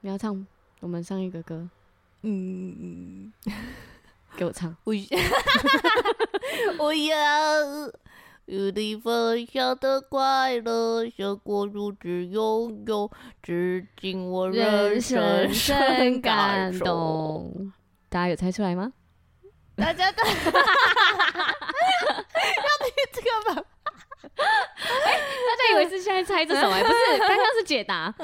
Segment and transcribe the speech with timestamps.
[0.00, 0.46] 你要唱
[0.80, 1.68] 我们上一个歌，
[2.22, 3.32] 嗯嗯，
[4.36, 4.74] 给我唱。
[4.84, 4.94] 我
[6.78, 7.16] 我要
[8.46, 13.10] 与你分享的快乐，胜过如此拥有，
[13.42, 17.72] 至今我仍深深感动。
[18.08, 18.92] 大家有猜出来吗？
[19.76, 20.42] 大家都要听
[23.12, 23.62] 这个吗？
[24.38, 26.94] 哎、欸，大家以为是现在猜这首哎、欸，不是，
[27.26, 28.14] 刚刚是解答。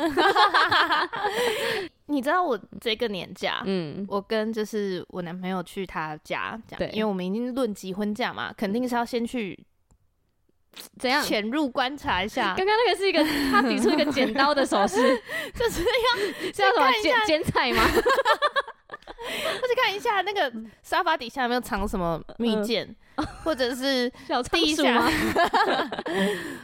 [2.07, 9.59] 你知道我这个年假，嗯，我跟就是我男朋友去他家，对，因为我们已经论及婚嫁嘛，肯定是要先去
[10.99, 12.55] 怎样潜入观察一下。
[12.59, 14.97] 刚刚那个是一个他比出一个剪刀的手势，
[15.55, 16.17] 就是要
[16.53, 17.83] 是要什么剪剪彩吗？
[19.61, 20.53] 或者看一下那个
[20.83, 24.11] 沙发底下有没有藏什么蜜饯，嗯，或者是
[24.51, 25.01] 地下，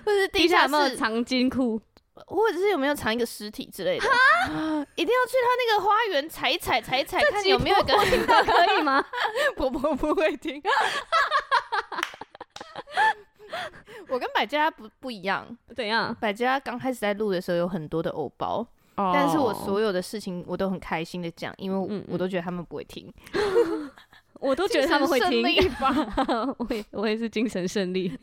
[0.04, 1.80] 或者地下有没有藏金库，
[2.26, 4.04] 或者是有没有藏一个尸体之类的？
[4.94, 9.04] 一定要去他那个花园踩一踩，踩一踩，看有没有一个听到可以吗？
[9.56, 10.62] 婆婆不会听。
[14.08, 16.14] 我跟百家不不一样，怎样？
[16.20, 18.66] 百家刚开始在录的时候有很多的偶包。
[18.96, 23.12] 但是我所有的事情我都很开心的讲，因为我都觉得他们不会听，
[24.40, 25.42] 我都觉得他们会听。
[26.58, 28.08] 我也我也是精神胜利，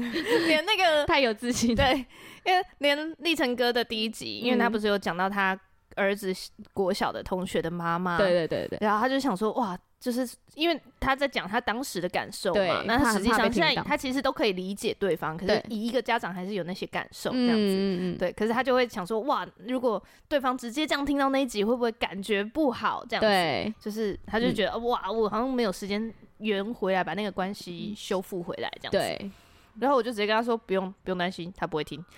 [0.48, 1.76] 连那个太有自信。
[1.76, 2.06] 对，
[2.46, 5.60] 因为连立成哥的第一集，因为他不是有讲到他
[5.96, 6.32] 儿子
[6.74, 9.78] 国小的同学的妈妈，对对对对，然后他就想说哇。
[10.00, 23.04] 就是因为他在讲他当时的感受嘛，那他实际上现在他其实都可以理解对方，可是以一个家长还是有那些感受这样子，对，可是他就会想说，哇，如果对方直接这样听到那一集，会不会感觉不好？
[23.10, 29.32] 这样子，对，就是他就觉得、嗯、哇，我好像没有时间圆回来，把那个关系修复回来这样子，对。
[29.80, 32.04] 然后我就直接跟他说，不用不用担心，他不会听。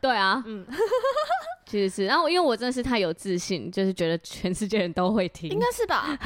[0.00, 0.66] 对啊，嗯。
[1.68, 6.18] 其实是，然后因为我真的是太有自信，就是觉得全世界人都会听，应该是吧？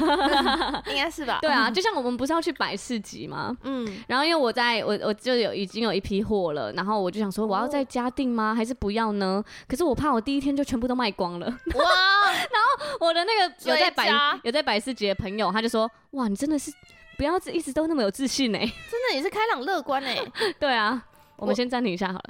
[0.89, 1.39] 应该是吧？
[1.41, 3.53] 对啊， 就像我们不是要去百事集吗？
[3.63, 8.55] 嗯，然后因为我在我我就有已经有一批货了，然后我就想说我要在家订吗？
[8.55, 9.43] 还是不要呢？
[9.67, 11.45] 可是我怕我第一天就全部都卖光了。
[11.45, 11.83] 哇！
[12.31, 14.09] 然后我的那个有在摆
[14.43, 16.71] 有在百事集的朋友，他就说：哇，你真的是
[17.17, 20.31] 不要一直都那么有自信哎、欸，真的也是开朗乐观哎、欸。
[20.57, 21.03] 对啊，
[21.35, 22.23] 我们先暂停一下好了。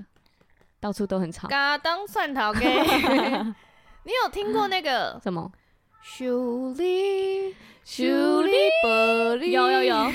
[0.83, 1.47] 到处都很吵。
[1.47, 2.67] 嘎当蒜头给，
[4.03, 5.49] 你有听过那个 什么？
[6.03, 7.55] 修理
[7.85, 8.03] 修
[8.41, 8.51] 理
[8.83, 9.45] 玻璃？
[9.45, 10.11] 有有有，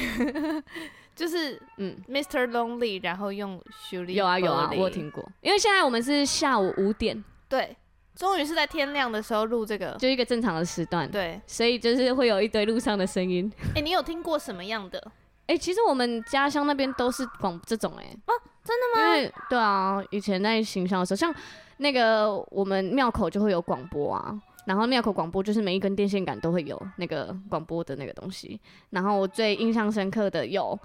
[1.16, 2.46] 就是嗯，Mr.
[2.50, 3.58] Lonely，然后用
[3.88, 4.12] 修理。
[4.12, 5.26] 有啊有啊，我有听过。
[5.40, 7.74] 因为现在我们是下午五点，对，
[8.14, 13.50] 终于是在天亮的时候录这个，就一个正常的时段，对，所以就是会有一堆路上的声音。
[13.70, 15.02] 哎、欸，你有听过什么样的？
[15.46, 18.18] 哎、欸，其实我们家乡那边都是广这种哎、欸。
[18.26, 18.34] 啊
[18.68, 19.16] 真的吗？
[19.16, 21.34] 因为对啊，以前在行销的时候，像
[21.78, 28.60] 那个我们庙口就会有广播啊，然后庙口广播就是每一根电线杆都会有那个广播的那个东西。
[28.90, 30.78] 然后我最印象深刻的有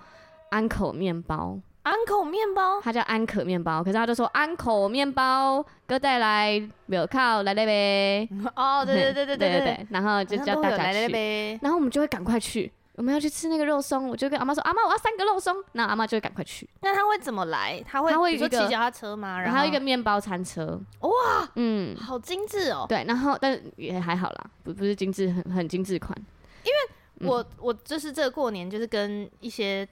[0.51, 6.53] 安口面包，安口面包，它叫安可面包，可是他就说安口面包，哥带来
[6.85, 8.29] 有靠来了呗。
[8.55, 12.71] 哦，对对对对对对 对，然后就叫大家去，然后我们就会赶快去。
[12.95, 16.69] 我们要去吃那个肉松，我就跟阿妈说：“阿妈，我要三个肉松。”那阿妈就会赶快去。
[16.81, 17.83] 那他会怎么来？
[17.87, 19.41] 他会他会骑脚踏车吗？
[19.41, 20.79] 然后还有一个面包餐车。
[20.99, 21.09] 哇，
[21.55, 22.85] 嗯，好精致哦。
[22.87, 26.15] 对，然后但也还好啦，不不是精致，很很精致款。
[26.63, 29.87] 因为我、嗯、我就是这个过年，就是跟一些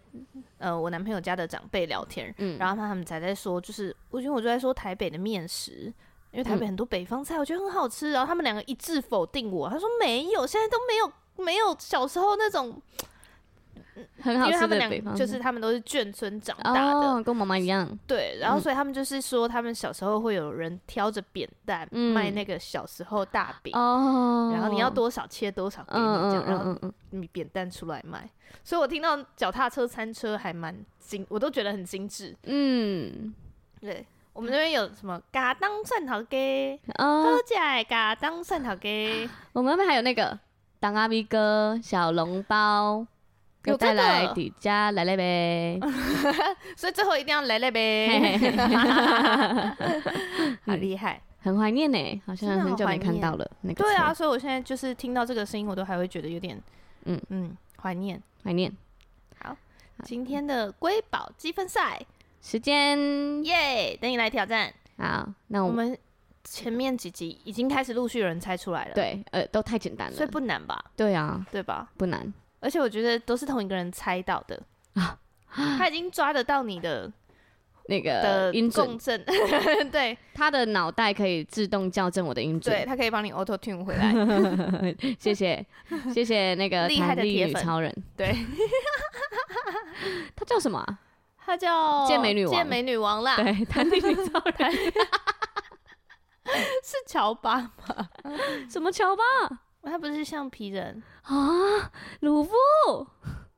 [0.59, 5.91] 呃我男朋友家的长辈聊天，嗯，然后他们才在说，就是我因为我就在说台北的面食，
[6.31, 8.11] 因为台北很多北方菜，我觉得很好吃。
[8.11, 11.11] 然后他们两个一致否定我，他说没有，现在都没有。
[11.37, 12.81] 没有小时候那种
[14.21, 17.87] 很好吃的，因为他们俩就是他们都是眷村长大的，哦、跟妈妈一样。
[18.07, 28.29] 对，然后所以他们就是说，他们小时候会有人挑着扁担、嗯、卖那个小时候大饼、哦，然后你要多少切多少给你这样，然后你扁担出来卖。
[28.63, 32.35] 所以我听到脚踏车餐车还蛮精，我都觉得很精致。
[32.43, 33.33] 嗯，
[33.81, 39.29] 对，我们那边有什么嘎当蒜头鸡，好吃的嘎当蒜头鸡。
[39.53, 40.39] 我们那边还有那个。
[40.81, 43.05] 当阿咪哥小笼包，
[43.65, 45.79] 又带来底加来来呗，
[46.75, 48.39] 所以最后一定要来来呗，
[50.65, 53.83] 好厉害，很怀念呢，好像很久没看到了那个。
[53.83, 56.59] 对啊，所以我现在就是听到这个声音，我都还会觉得有点，
[57.05, 58.75] 嗯嗯，怀念怀念。
[59.39, 59.55] 好，
[60.03, 62.03] 今天的瑰宝积分赛
[62.41, 64.73] 时间耶，等你来挑战。
[64.97, 65.95] 好，那我们。
[66.43, 70.83] 前面几集已经开始陆续有人猜出来了，对，呃，都太简单了，所以不难吧？
[70.95, 71.89] 对啊，对吧？
[71.97, 74.61] 不难，而且我觉得都是同一个人猜到的
[74.93, 75.17] 啊，
[75.77, 77.11] 他已经抓得到你的
[77.87, 79.23] 那个的音准共振，
[79.91, 84.13] 对，他的脑袋可以自动校正我的音准，对，他可以帮你 auto tune 回来。
[85.19, 85.65] 谢谢，
[86.13, 88.35] 谢谢那个厉害的铁粉超人，对，
[90.35, 90.99] 他叫什么、啊？
[91.43, 94.71] 他叫健美女王，健美女王啦，对，弹力女超人
[96.83, 97.71] 是乔巴吗？
[98.69, 99.23] 什么乔巴？
[99.83, 101.33] 他不是橡皮人啊，
[102.21, 102.53] 鲁夫。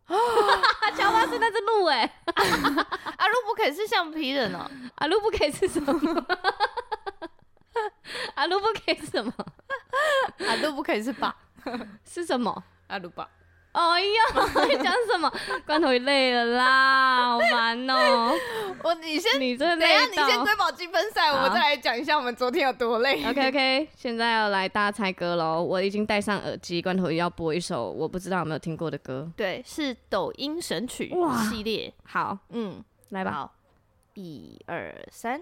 [0.95, 2.21] 乔巴是那只鹿哎，
[3.17, 6.25] 阿鲁不可以是橡皮人哦，阿鲁不可以是什么？
[8.35, 9.33] 阿鲁不可以是什么？
[10.47, 11.35] 阿鲁不可以是爸？
[12.05, 12.63] 是什么？
[12.87, 13.27] 阿鲁爸。
[13.73, 15.31] 哎呀，你 讲什么？
[15.65, 17.95] 关头累了啦，好烦哦、
[18.31, 18.39] 喔。
[18.83, 23.23] 我你先，你这等一下，你先瑰宝积分赛，我们再来讲一下我们昨天有多累。
[23.27, 25.61] OK OK， 现在要来大家猜歌喽。
[25.63, 29.29] 我已经戴上耳机，关头要播一首我不知道有没有听过的歌。
[29.35, 31.11] 对，是抖音神曲
[31.49, 31.91] 系列。
[32.03, 33.31] 好，嗯，来吧。
[33.31, 33.53] 好，
[34.13, 35.41] 一二三。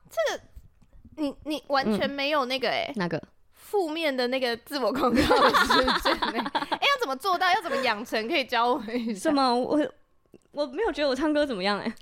[0.11, 0.43] 这个，
[1.17, 3.21] 你你完全没有那个哎，那个
[3.53, 5.29] 负面的那个自我控制是
[6.03, 6.39] 真的。
[6.59, 7.49] 哎，要怎么做到？
[7.51, 8.27] 要怎么养成？
[8.27, 9.29] 可以教我一下。
[9.29, 9.55] 什么？
[9.55, 9.79] 我
[10.51, 11.93] 我没有觉得我唱歌怎么样哎，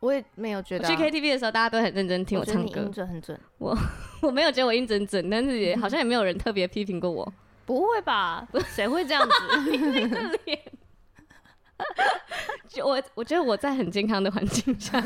[0.00, 0.86] 我也没有觉得。
[0.88, 3.38] 去 KTV 的时候，大家都很认真听我唱歌，音准很准。
[3.58, 3.76] 我
[4.20, 7.32] 我没有觉得我音准准，但是也好像也没有人特别批评过我。
[7.64, 8.46] 不会吧？
[8.74, 9.70] 谁会这样子？
[9.70, 10.58] 你那个脸。
[12.68, 15.00] 就我，我觉得我在很健康的环境下。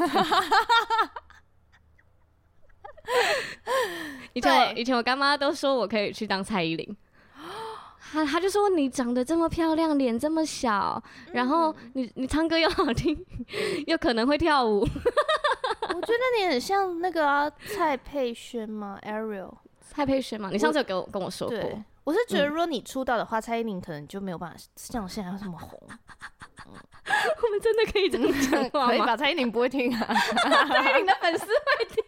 [4.35, 6.97] 以前我以前我干妈都说我可以去当蔡依林，
[8.13, 13.17] 她她就说你长得这么漂亮，脸这么小，然后你你唱歌又好听，
[13.87, 14.81] 又可能会跳舞。
[15.89, 20.51] 我觉得你很像那个啊，蔡佩轩吗？Ariel，蔡佩轩吗？
[20.53, 21.59] 你上次有跟我跟我说过。
[22.05, 25.81] 我是觉得如果你出道的话，蔡依林可能就没有办法像现在这么红。
[27.09, 28.89] 我们真的可以这么讲话吗？
[28.91, 29.17] 可以吧？
[29.17, 30.15] 蔡依林不会听啊，
[30.69, 32.05] 蔡依林的粉丝会听。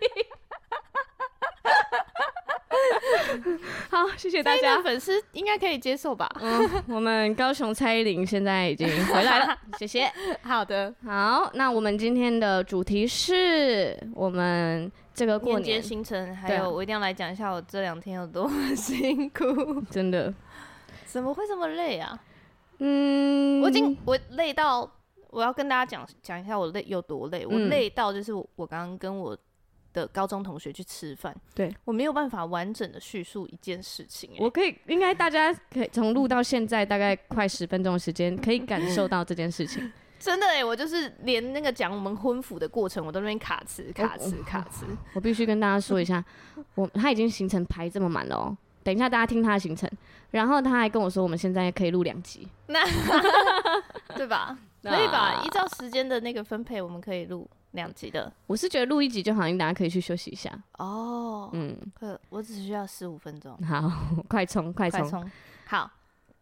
[3.90, 6.28] 好，谢谢大家，粉丝应该可以接受吧？
[6.40, 10.10] 嗯，我们高雄蔡依林现在已经回来了， 谢谢。
[10.42, 15.82] 好的，好，那我们今天的主题是我们这个过年。
[15.82, 20.32] 行程，还有我一定要来讲一下我这两天有多么辛苦，真的，
[21.06, 22.18] 怎么会这么累啊？
[22.78, 24.88] 嗯，我已经我累到
[25.30, 27.44] 我要跟大家讲讲一下我累有多累。
[27.44, 29.36] 我累到就是我刚刚跟我
[29.98, 34.30] 的高中同学去吃饭，对我没有办法完整的叙述一件事情。
[34.38, 39.90] 我可以，应该大家可以从录到现在大概快十分钟的时间，可以感受到这件事情。
[40.20, 44.84] 真的哎，我就是连那个讲我们婚服的过程，我都那边卡词卡词卡词。
[45.14, 46.24] 我必须跟大家说一下，
[46.74, 48.56] 我他已经行程排这么满了哦。
[48.82, 49.88] 等一下，大家听他的行程，
[50.30, 52.84] 然后他还跟我说，我们现在可以录两集， 那
[54.16, 54.58] 对吧？
[54.82, 55.42] 可以吧？
[55.44, 58.32] 依照时间的那个分配，我们可以录两集的。
[58.46, 60.50] 我是觉得录一集就好，大家可以去休息一下。
[60.78, 63.56] 哦，嗯，可我只需要十五分钟。
[63.66, 63.90] 好，
[64.28, 65.30] 快冲，快冲，
[65.66, 65.90] 好。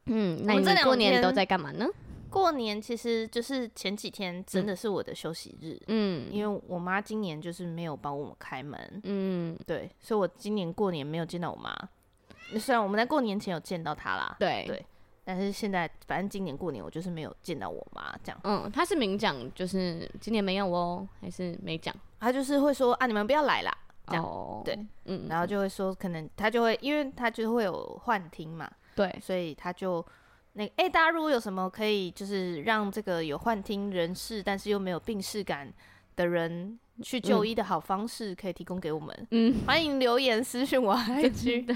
[0.06, 1.86] 嗯，那你们过年都在干嘛呢？
[2.30, 11.74] 过年其实就是前几天真的是我的休息日，嗯，因为我妈今年就是没有帮我们开门，嗯，对，所以我今年过年没有见到我妈。
[12.60, 14.86] 虽然我们在过年前有见到她啦，对对，
[15.28, 18.40] 但是现在反正今年过年我就是没有见到我妈这样。
[18.44, 21.92] 嗯，他是明讲，就是今年没有哦，还是没讲？
[22.20, 24.22] 他就是会说啊，你们不要来啦，这样。
[24.22, 30.06] 哦、对，嗯，然后就会说，可能他就会，因为他就会有幻听嘛，对，所以他就
[30.52, 35.72] 那哎、欸，大家如果有什么可以，就是让这个有幻听人士，但是又没有病识感
[36.16, 36.78] 的人。
[37.02, 41.66] 去就医的好方式可以提供给我们，嗯，欢迎留言私讯我 IG。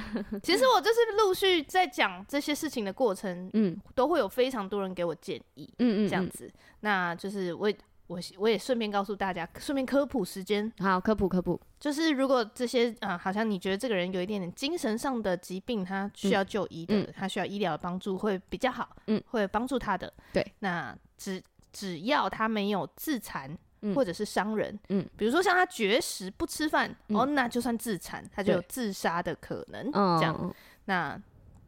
[0.42, 7.70] 其实我就是陆续在讲这些事情的过程，嗯，都会有非常多人给我建议，嗯嗯，这样子，那就是我
[8.06, 23.54] 我我也顺便告诉大家，顺便科普时间，好，科普科普，就是如果这些啊，好像你觉得这个人有一点点精神上的疾病，他需要就医的，嗯、他需要医疗的帮助会比较好，嗯，会帮助他的，对，那只只要他没有自残。
[23.94, 31.20] 或者是伤人，嗯，比如说像他绝食不吃饭，嗯、哦，那就算自残，他就有自杀的可能，这样，哦、那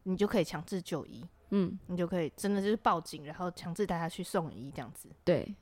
[0.03, 5.55] 你就可以强制就医，嗯，你就可以真的就是报警，然后强制带他去送医这样子，对，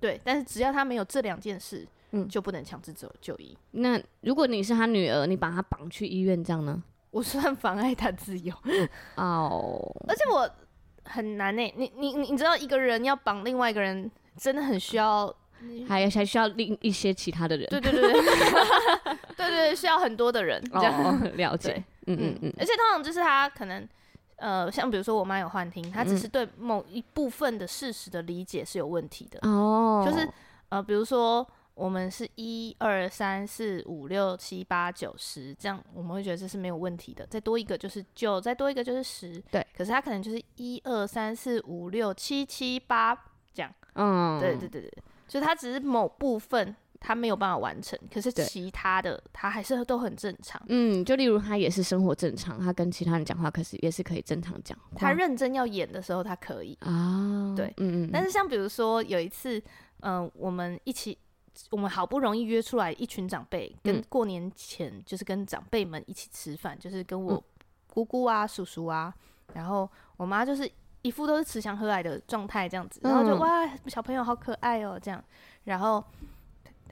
[0.00, 3.56] 对，但是只要他没有这两件事，嗯，就不能强制走就医。
[3.70, 6.82] 那如果你是他女儿，你把他绑去医院，这样呢？
[7.12, 8.54] 我算妨碍他自由
[9.16, 9.94] 哦。
[10.08, 10.50] 而且我
[11.04, 15.34] 很难呢、欸，你你你知道，一个人要绑另外一个人，真的很需要，
[15.88, 17.66] 还还需要另一些其他的人。
[17.70, 18.20] 对对对对，
[19.36, 20.62] 对 对，需要很多的人。
[20.72, 21.82] 这样哦， 了解。
[22.06, 22.52] 嗯嗯嗯。
[22.58, 23.88] 而且通常就是他可能。
[24.36, 29.38] 呃，像比如说我妈有幻听，她只是对某一部分的事实的理解是有问题的。
[29.48, 30.28] 哦、嗯，就是
[30.68, 37.24] 呃，比如说我们是一二三四五六七八九十这样，我们会觉得这是没有问题的。
[37.28, 39.40] 再多一个就是九，再多一个就是十。
[39.48, 39.64] 对。
[39.76, 43.14] 可是他可能就是一二三四五六七七八
[43.54, 43.72] 这样。
[43.94, 44.40] 嗯。
[44.40, 44.92] 对对对对，
[45.32, 46.76] 就他只是某部分。
[47.04, 50.62] 他没有办法完成，可是其他的他还是都很正常。
[50.68, 54.78] 嗯，就例如他也是生活正常，他跟其他人讲话，可是也是可以正常讲。
[54.94, 57.52] 他认真要演的时候，他可以啊。
[57.56, 58.10] 对，嗯嗯。
[58.12, 59.58] 但是像比如说有一次，
[59.98, 61.18] 嗯、呃，我们一起，
[61.72, 67.42] 我们好不容易约出来一群长辈，跟过年前就是跟长辈们一起吃饭，就是跟我
[67.88, 69.12] 姑姑啊、叔叔啊，
[69.54, 70.70] 然后我妈就是
[71.02, 75.22] 一副都是慈祥和蔼的状态这样子，然后就、嗯、哇，小朋友好可爱哦、喔、这样，
[75.64, 76.02] 然后。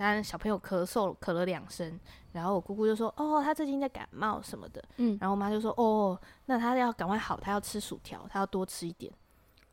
[0.03, 2.01] 但小朋友咳嗽咳了两声，
[2.33, 9.13] 然后我姑姑就说：“哦，他最近在感冒什么的。”嗯，然后我妈就说：“哦，那他要赶快好，他要吃薯条，他要多吃一点。”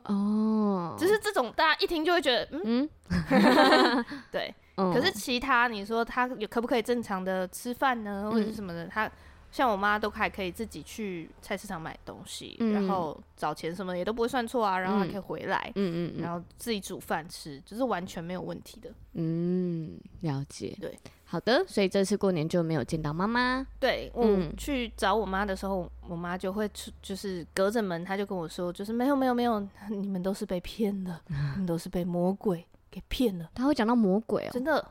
[0.03, 4.53] 哦，就是这种大家一听就会觉得，嗯， 嗯对。
[4.75, 8.86] 嗯、可是其他你说他有可不可以正常的吃饭呢，或者是什么的？
[8.88, 9.10] 他。
[9.51, 18.91] 像我妈都还可以自己去菜市场买东西，嗯、然后找钱什么也都不会算错啊，然后还可以回来，嗯嗯，嗯然后自己煮饭吃，就是完全没有问题的。
[19.13, 20.77] 嗯，了解。
[20.79, 23.65] 对，好的，所以这次过年就没有见到妈妈。
[23.79, 24.27] 对，我
[24.57, 33.49] 去找我妈的时候，我妈就会出，就是隔着门，她就跟我说，就是没有没有没有， 你们都是被骗的，你们都是被魔鬼给骗了。
[33.55, 34.85] 她会讲到魔鬼哦，真的，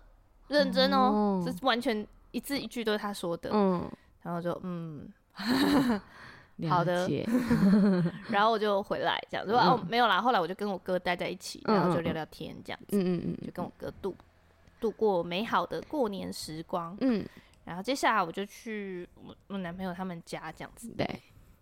[0.48, 3.50] 认真哦，这是完全一字一句都是她说的。
[3.52, 3.88] 嗯。
[4.26, 5.08] 然后就嗯，
[6.68, 7.08] 好的，
[8.28, 10.20] 然后我就回来这样，子哦没有啦。
[10.20, 14.16] 后来我就跟我哥待在一起，然后就聊聊天这样子，嗯嗯嗯，就跟我哥度
[14.80, 16.96] 度过美好的过年时光。
[17.02, 17.24] 嗯，
[17.64, 20.92] 然后接下来我就去我我男朋友他们家这样子。
[20.98, 21.06] 对，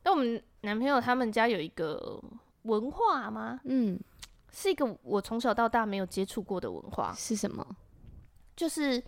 [0.03, 2.19] 那我们男朋友他们家有一个
[2.63, 3.61] 文化吗？
[3.65, 4.01] 嗯，
[4.53, 7.13] 是一个我从小到大没有接触过的文化。
[7.15, 7.77] 是什么？
[8.57, 9.03] 就是。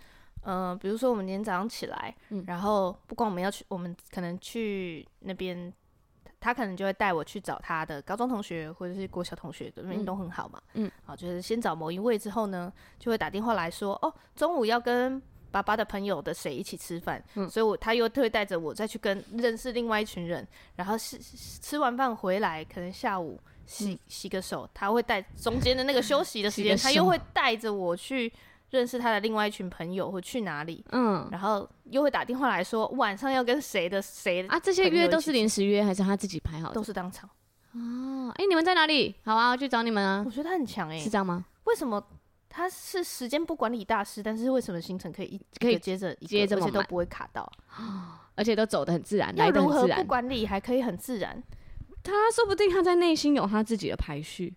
[0.48, 5.72] 嗯、呃，比如说我们今天早上起来，嗯、然后不管我们要去，我们可能去那边，
[6.38, 10.62] 他可能就会带我去找他的高中同学或者是国小同学，因为都很好嘛。
[10.74, 28.32] 嗯，好，就是先找某一位之后呢，就会打电话来说，哦，中午要跟爸爸的朋友的谁一起吃饭，嗯，所以我他又会带着我再去跟认识另外一群人，然后是吃完饭回来，可能下午洗、嗯、洗个手，他会带中间的那个休息的时间，他又会带着我去。
[28.70, 30.84] 认识他的另外一群朋友或去哪里？
[30.90, 34.58] 嗯，然后又会打电话来说晚上要跟谁的谁啊？
[34.58, 36.74] 这些约都是临时约还是他自己排好的？
[36.74, 37.28] 都是当场。
[37.72, 39.14] 哦，哎、欸，你们在哪里？
[39.24, 40.22] 好啊，我去找你们啊！
[40.24, 41.44] 我觉得他很强哎、欸，是这样吗？
[41.64, 42.02] 为什么
[42.48, 44.22] 他是时间不管理大师？
[44.22, 47.50] 但是为什么行程可以一可以接着接着，而且都不会卡到，
[48.34, 51.42] 而且都走的很自然，要如何不管理还可以很自然？
[52.02, 54.54] 他说不定他在内心有他自己的排序。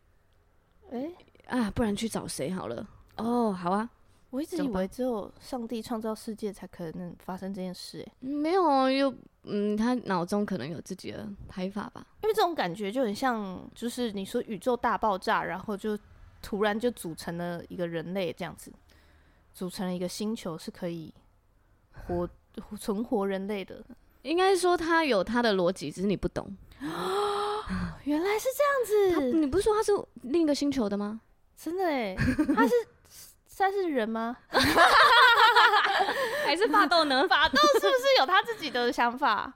[0.92, 1.12] 哎、
[1.48, 2.88] 欸、啊，不然去找谁好了？
[3.18, 3.90] 哦，好啊。
[4.32, 9.12] 我一直以为只有上帝创造世界才可能发生这件事，哎，没有啊，又
[9.44, 12.06] 嗯，他脑中可能有自己的排法吧。
[12.22, 15.98] 因为这种感觉就很像，就是你说宇宙大爆炸，然后就
[16.44, 18.72] 突然就组成了一个人类这样子，
[19.52, 21.12] 组成了一个星球是可以
[21.92, 22.30] 活
[22.80, 23.84] 存活人类的。
[24.22, 26.56] 应该说他有他的逻辑，只是你不懂。
[28.04, 31.22] 原来是这样子，你不是说他是另一个星球的吗？
[31.58, 32.16] 真的哎，
[32.56, 32.74] 他是。
[33.60, 34.38] 算是人吗？
[36.46, 37.28] 还是法斗呢？
[37.28, 39.54] 法斗是不是有他自己的想法？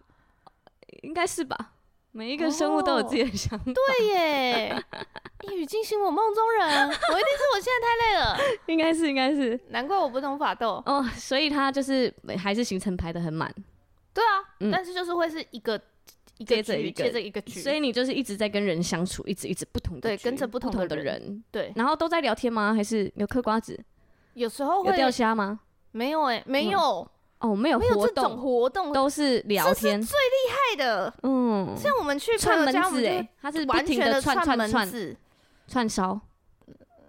[1.03, 1.71] 应该是吧。
[2.11, 3.71] 每一个生物都有自己的想法。
[3.71, 4.83] 哦、对耶，
[5.43, 6.85] 一语惊醒我梦中人。
[6.85, 8.37] 我一定是我现在太累了。
[8.65, 9.57] 应该是，应该是。
[9.69, 10.83] 难怪我不懂法斗。
[10.85, 13.49] 哦，所以他就是还是行程排得很满。
[14.13, 15.79] 对啊，嗯、但是就是会是一个。
[16.45, 22.73] 接着一个，接着一个局，所以你就是一直在跟人相处，一直一直不同的对，跟着不同的人对，然后都在聊天吗？
[22.73, 23.79] 还是有嗑瓜子？
[24.33, 25.59] 有时候会有钓虾吗？
[25.91, 27.07] 没有哎、欸，没有、
[27.39, 31.13] 嗯、哦，没有没有这种活动，都是聊天，这是最厉害的。
[31.23, 34.87] 嗯，像我们去串门子哎，他是不停的串串串
[35.67, 35.89] 串。
[35.89, 36.19] 烧，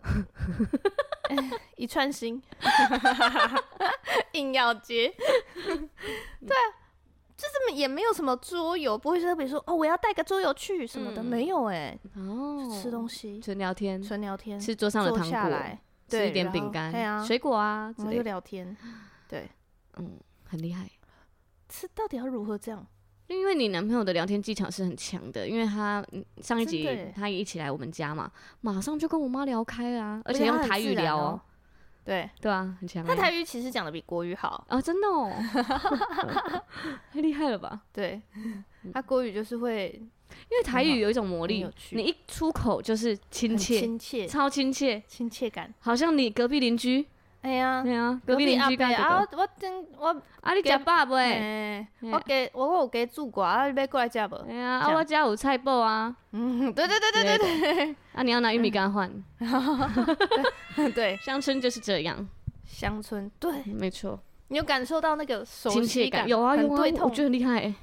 [1.76, 2.42] 一串心，
[4.32, 5.12] 硬要接，
[6.46, 6.56] 对。
[7.36, 12.00] 就是也没有什么桌游，不会特别说哦，我要带个桌游去什么的，嗯、没有哎、欸。
[12.16, 15.50] 哦，吃东西，纯聊天，纯聊天，吃桌上的糖果，
[16.08, 18.76] 吃一点饼干、水果啊，然后又聊天，
[19.28, 19.48] 对，
[19.96, 20.88] 嗯，很厉害。
[21.70, 22.86] 是到底要如何这样？
[23.26, 26.04] 因为你男朋友的聊天技巧是很强的，因为他
[26.42, 28.30] 上一集他也一起来我们家嘛，
[28.60, 31.40] 马上就跟我妈聊开啊，而且用台语聊哦。
[32.04, 33.02] 对对啊，很强。
[33.02, 35.32] 他台语其实讲的比国语好啊，真的哦，
[37.10, 37.80] 太厉害了吧？
[37.94, 38.20] 对，
[38.92, 39.92] 他国语就是会，
[40.50, 47.06] 因为台语有一种魔力，你一出口就是亲切，亲切，超亲切，亲切感，好像你隔壁邻居。
[47.42, 50.06] 哎呀，对啊，隔壁邻居家啊，我真我
[50.40, 51.86] 啊，你食饱未？
[52.10, 54.36] 我给我我有给煮过啊，你要过来吃不？
[54.48, 56.16] 哎呀，啊，我家有菜脯啊。
[56.32, 57.96] 嗯，对对对对对对。
[58.14, 59.12] 啊，你要拿玉米干换。
[60.94, 62.26] 对，乡村就是这样。
[62.64, 64.18] 乡村，对，没错。
[64.48, 66.26] 你有感受到那个亲切感？
[66.26, 67.74] 有啊有啊，我觉得很厉害。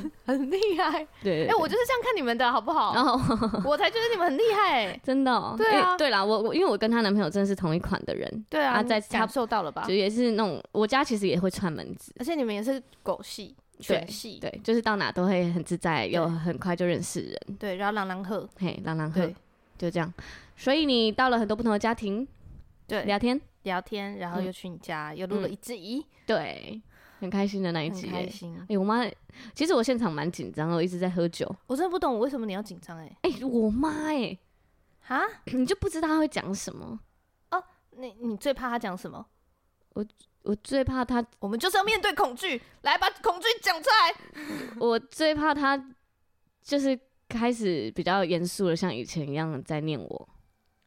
[0.24, 2.94] 很厉害，对，哎，我就是这样看你们的，好不好？
[2.94, 3.12] 然后
[3.64, 5.54] 我才觉得你们很厉害，真的。
[5.56, 9.84] 对啊，对啦，我我因为我跟她男朋友真的是同一款的人，对啊，在感受到了吧？
[9.86, 19.26] 就也是那种，我家其实也会串门子，而且你们也是狗系、犬系，对，就是到哪都会很自在，又很快就认识人，对，然后朗朗喝，嘿，朗朗喝，
[19.78, 20.12] 就这样。
[20.56, 22.26] 所以你到了很多不同的家庭，
[22.86, 23.40] 对，聊天。
[23.62, 26.82] 聊天，然后又去你家，又录了一集，对。
[27.22, 28.52] 很开心的那一集，开心。
[28.68, 29.08] 哎，我妈，
[29.54, 31.48] 其实我现场蛮紧张的，我一直在喝酒。
[31.68, 32.98] 我真的不懂，为什么你要紧张？
[32.98, 34.36] 哎，哎，我妈，哎，
[35.00, 36.98] 哈，你就不知道她会讲什么？
[37.52, 37.62] 哦，
[37.92, 39.24] 你你最怕她讲什么？
[39.90, 40.04] 我
[40.42, 44.74] 我最怕她，我们就是要面对恐惧，来把恐惧讲出来。
[44.80, 45.80] 我最怕她
[46.60, 46.98] 就是
[47.28, 50.28] 开始比较严肃的，像以前一样在念我。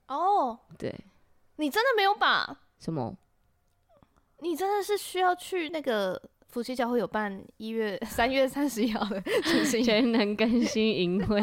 [0.09, 0.93] 哦，对，
[1.55, 3.15] 你真的没有把什么？
[4.45, 9.19] 你真的是需要去那个夫妻教会有办一月 三月三十一号的
[9.83, 11.41] 全能更新 营会？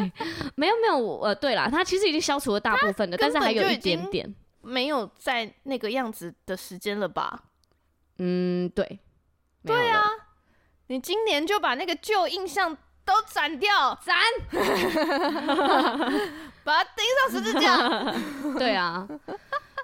[0.55, 7.43] 没有没有，我呃对啦，他其实已经消除了大部分的，但是还有一点点没有在那个样子的时间了吧？
[8.19, 8.99] 嗯，对，
[9.65, 10.01] 对啊，
[10.87, 14.15] 你今年就把那个旧印象都斩掉，斩，
[16.63, 18.15] 把它钉上十字架。
[18.57, 19.05] 对啊，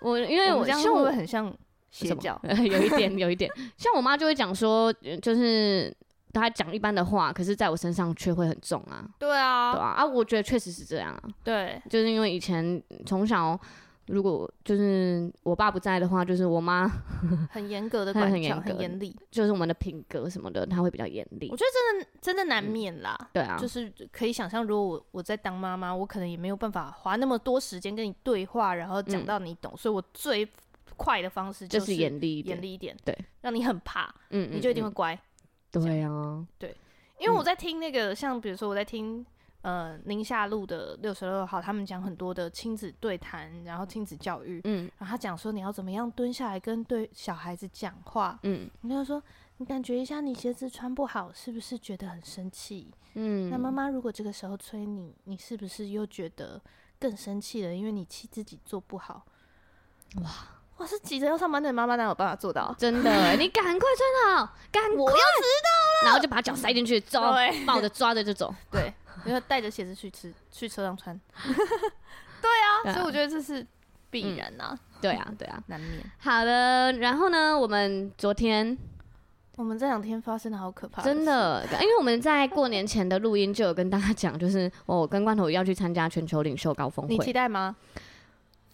[0.01, 1.53] 我因为我这样会不会很像？
[1.91, 5.95] 邪教 有一点， 有一点，像我妈就会讲说，就是
[6.33, 9.07] 她讲一般的话，可是在我身上却会很重啊。
[9.17, 11.23] 对啊，对啊，啊，我觉得确实是这样啊。
[11.43, 13.59] 对，就是因为以前从小，
[14.05, 16.87] 如果就是我爸不在的话，就是我妈
[17.51, 21.49] 很严格的管教，很严厉，就是我们的品格什么的，她会比较严厉。
[21.49, 23.17] 我觉得真的真的难免啦。
[23.33, 30.47] 对啊，就是可以想象，如果我我在当妈妈，我可能也没有办法花那么多时间跟你对话，然后讲到你懂，所以我最。
[30.99, 35.17] 快的方式就是严厉一点，严厉一点，对，让你很怕，嗯，你就一定会乖。
[35.71, 36.75] 对啊，对，
[37.19, 39.25] 因为我在听那个，像比如说我在听
[39.61, 49.23] 呃宁夏路的六十六号，他们讲很多的亲子对谈，然后亲子教育，嗯，然后他讲说你要怎么样蹲下来跟对小孩子讲话，嗯，你就说
[49.57, 52.91] 你感觉一下你鞋子穿不好，是不是觉得很生气？
[53.13, 56.61] 嗯，那妈妈如果这个时候催你，你是不是又觉得
[56.99, 57.73] 更生气了？
[57.73, 59.25] 因为你气自己做不好，
[60.23, 60.58] 哇。
[60.79, 62.73] 我是急着要上班的妈妈，哪有办法做到？
[62.77, 66.05] 真的， 你赶快穿好，赶快，我要迟到了。
[66.05, 67.21] 然后就把脚塞进去，走，
[67.67, 68.55] 抱着抓着就走。
[68.71, 68.93] 对，
[69.25, 71.19] 然后带着鞋子去吃，去车上穿。
[71.43, 72.49] 对
[72.87, 73.65] 啊，所以我觉得这是
[74.09, 74.73] 必然呐。
[75.01, 76.01] 对啊，对啊，难免。
[76.19, 78.77] 好的，然后呢，我们昨天，
[79.57, 87.75] 我们这两天发生的好可怕，真的，因为我们在过年前的录音就有跟大家讲，就是我跟罐头要去参加全球领袖高峰会，你期待吗？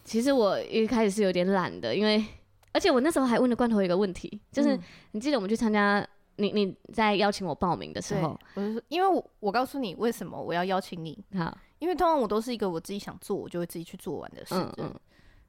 [0.05, 2.23] 其实我一开始是有点懒的，因为
[2.71, 4.79] 而且我那时候还问了罐头一个问题，就是
[5.11, 14.95] 你记得我们去参加你你在邀请我报名的时候，我就说，因为我我告诉你为什么我要邀请你，好，因为通常我都是一个我自己想做我就会自己去做完的事，嗯嗯，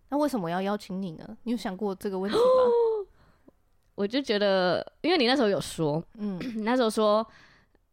[0.09, 1.37] 那为什么我要邀请你呢？
[1.43, 2.43] 你有想过这个问题吗？
[3.95, 7.27] 我就觉得，因为你那时候有说，嗯， 你那时候说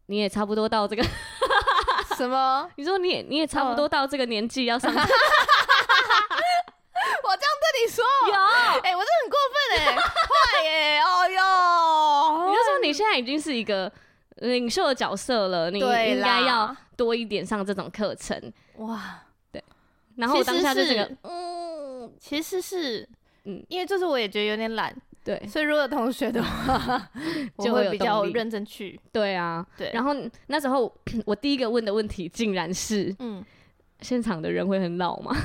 [0.06, 1.04] 你也差不多到这个
[2.15, 2.69] 什么？
[2.78, 4.93] 你说你也你也差不多到这个年纪要上。
[7.23, 8.34] 我这样对你说有，
[8.84, 13.91] 哎、欸，我这很过分哎、欸，坏耶，哦哟，你就说你现在已经是一个
[14.38, 18.39] 领袖的角色了，你应该要多一点上这种课程。
[18.78, 19.21] 哇，
[19.52, 19.63] 对，
[20.15, 23.08] 然后我当下就这个，嗯，其实是，
[23.45, 27.10] 嗯，因为就是我也觉得有点懒，对，所以如果有同学的话，
[27.63, 28.99] 就会比较认真去。
[29.12, 30.15] 对啊，对，然后
[30.47, 30.91] 那时候
[31.26, 33.43] 我第一个问的问题竟然是，嗯，
[34.02, 35.36] 现场的人会很老吗？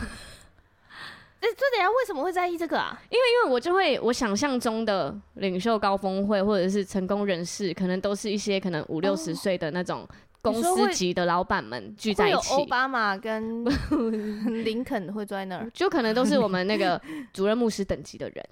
[1.40, 3.01] 哎，这点啊，为什么会在意这个啊？
[3.11, 10.07] 因为，因为我就会我想象中的领袖高峰会或者是成功人士，可能都是一些可能五六十岁的那种
[10.42, 13.64] 公司级的老板们聚在一起，奥巴马跟
[14.64, 17.01] 林肯会坐在那儿，就可能都是我们那个
[17.33, 18.44] 主任牧师等级的人，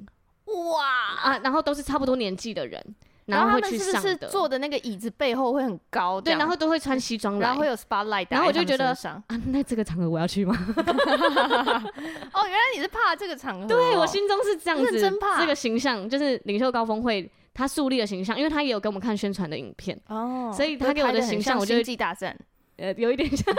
[0.44, 0.84] 哇
[1.22, 2.94] 啊，然后都是差不多年纪的人。
[3.26, 8.90] 然后会去上的，坐的那个椅子背后会很高，对，然后都会穿西装，然后会有 spotlight，然后我就觉得
[9.26, 10.56] 啊，那这个场合我要去吗？
[10.76, 15.40] 哦，原来你是怕这个场合，对，我心中是这样子，真怕。
[15.40, 22.36] 这个形象就是领袖高峰会他树立的形象，因为他也有给我们看宣传的影片哦，所以他给我的形象，我觉得星际大战，
[22.76, 23.52] 呃，有一点像，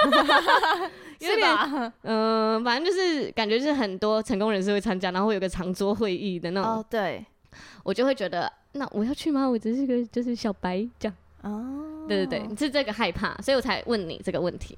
[1.19, 7.25] 有点，嗯，反正就是感觉是很多成功人士会参加，然后会有个长桌会议的那种，哦，对，
[7.83, 8.51] 我就会觉得。
[8.73, 9.47] 那我要去吗？
[9.47, 11.15] 我只是个就是小白这样。
[11.41, 14.77] 哦，对对对，是这个害怕，所以我才问你这个问题。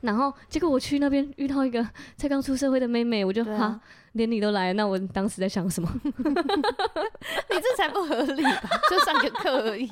[0.00, 1.86] 然后结果我去那边遇到一个
[2.16, 3.80] 才刚出社会的妹妹，我就哈、
[4.12, 5.88] 连你都来了，那我当时在想什么？
[6.04, 8.70] 你这才不合理吧？
[8.90, 9.86] 就上个课而已。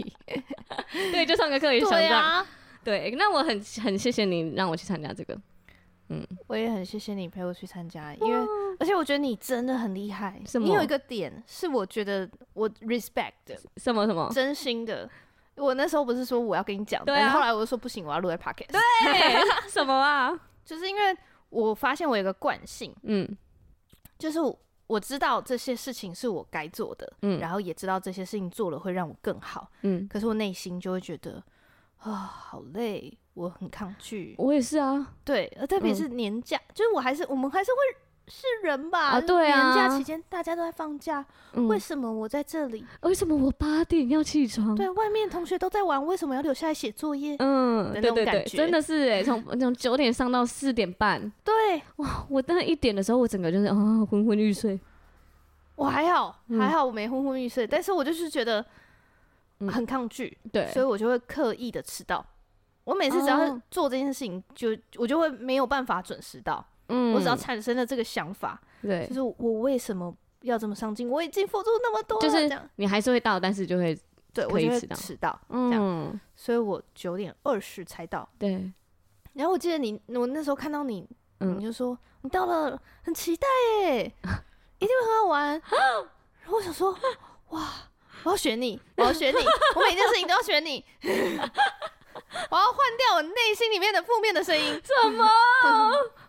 [0.92, 2.44] 对，就上个课也想这样。
[2.82, 5.38] 对，那我很很谢谢你让我去参加这个。
[6.08, 10.40] 嗯，我也很谢谢你陪我去参加，因为而且我觉得你真的很厉害。
[10.46, 10.66] 什么？
[10.66, 13.58] 你有一个点是我觉得我 respect 的。
[13.76, 14.30] 什么什么？
[14.32, 15.08] 真心的。
[15.56, 18.72] 我那时候不是说我要跟你讲，对啊，后来我就说不行，我要录在 podcast。
[18.72, 19.40] 对，
[19.70, 20.30] 什么啊？
[20.64, 21.16] 就是因为
[21.48, 23.26] 我发现我有个惯性，嗯，
[24.18, 24.38] 就是
[24.86, 31.42] 我知道这些事情是我该做的，嗯，然后也知道这些事情做了会让我更好，嗯，可是我内心就会觉得
[32.00, 33.16] 啊，好累。
[33.36, 35.12] 我很抗拒，我也是啊。
[35.22, 37.76] 对，特别是年假，嗯、就是我还是我们还是会
[38.28, 39.10] 是人吧。
[39.10, 39.74] 啊，对啊。
[39.74, 41.22] 年假期间大家都在放假，
[41.52, 42.82] 嗯，为什么我在这里？
[43.02, 44.74] 为什么我八点要起床？
[44.74, 47.36] 对，外面同学都在玩，为什么要留下来写作业？
[47.38, 51.20] 嗯，对对对，真的是哎，从从九点上到四点半。
[51.44, 53.74] 对，哇，我那一点的时候，我整个就是啊
[54.10, 54.80] 昏昏欲睡。
[55.74, 58.64] 我还好，还好我没昏昏欲睡，但是我就是觉得
[59.58, 62.24] 很抗拒，对，所以我就会刻意的迟到。
[62.86, 66.64] 我每次只要是做这件事情，就我就会没有办法准时到。
[66.88, 71.10] 嗯，我只要产生了这个想法，对，就是我为什么要这么上进？
[71.10, 73.98] 我已经付出那么多了，就是你还是会到，但是就会
[74.32, 76.20] 对我就会迟到，这样。
[76.36, 78.28] 所以我九点二十才到。
[78.38, 78.72] 对。
[79.32, 81.04] 然后我记得你，我那时候看到你，
[81.40, 83.48] 你就说你到了，很期待
[83.80, 84.04] 耶，
[84.78, 85.60] 一定会很好玩。
[86.40, 86.96] 然后我想说，
[87.48, 87.68] 哇，
[88.22, 89.38] 我要选你，我要选你，
[89.74, 90.84] 我每件事情都要选你。
[92.50, 94.80] 我要换掉我内心里面的负面的声音。
[95.02, 95.28] 怎么？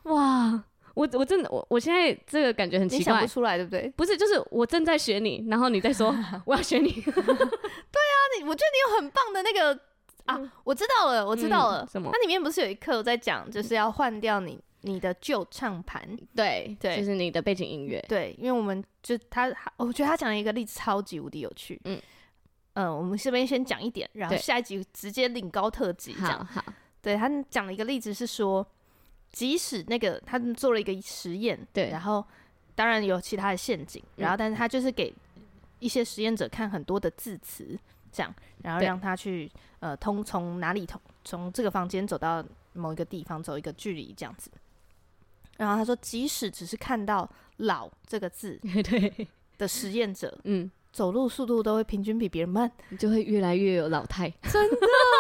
[0.14, 0.64] 哇！
[0.94, 3.88] 我我真的我我现在这个感觉很奇怪，你想不出来对不对？
[3.96, 6.92] 不是，就是我正在学你，然后你再说我要学你。
[6.92, 9.80] 对啊，你我觉得你有很棒的那个
[10.26, 11.88] 啊，我知道了，我知道了。
[11.92, 12.10] 什么？
[12.12, 16.02] 它里面不是有一课在讲，就是要换掉你你的旧唱盘。
[16.36, 18.04] 对对，就是你的背景音乐。
[18.10, 21.80] 对，因为我们就他，我觉得他讲了一个例子超级无敌有趣。
[21.86, 22.02] 嗯。
[22.78, 26.46] 嗯，我们这边先讲一点，然后下一集直接领高特辑这样。
[26.46, 28.64] 好，好，对，他讲了一个例子是说，
[29.32, 32.24] 即使那个他们做了一个实验，对，然后
[32.76, 35.12] 当然有其他的陷阱，然后但是他就是给
[35.80, 37.76] 一些实验者看很多的字词，
[38.12, 44.52] 这样，然后让他去呃通从哪里通从这个房间走到某一个地方走一个距离这样子，
[45.58, 49.28] 然后他说，即使只是看到“老”这个字， 对。
[49.58, 50.70] 的实验者，嗯。
[50.92, 54.32] 走路速度都会平均比别人慢，你就会越来越有老态。
[54.52, 54.78] 真的，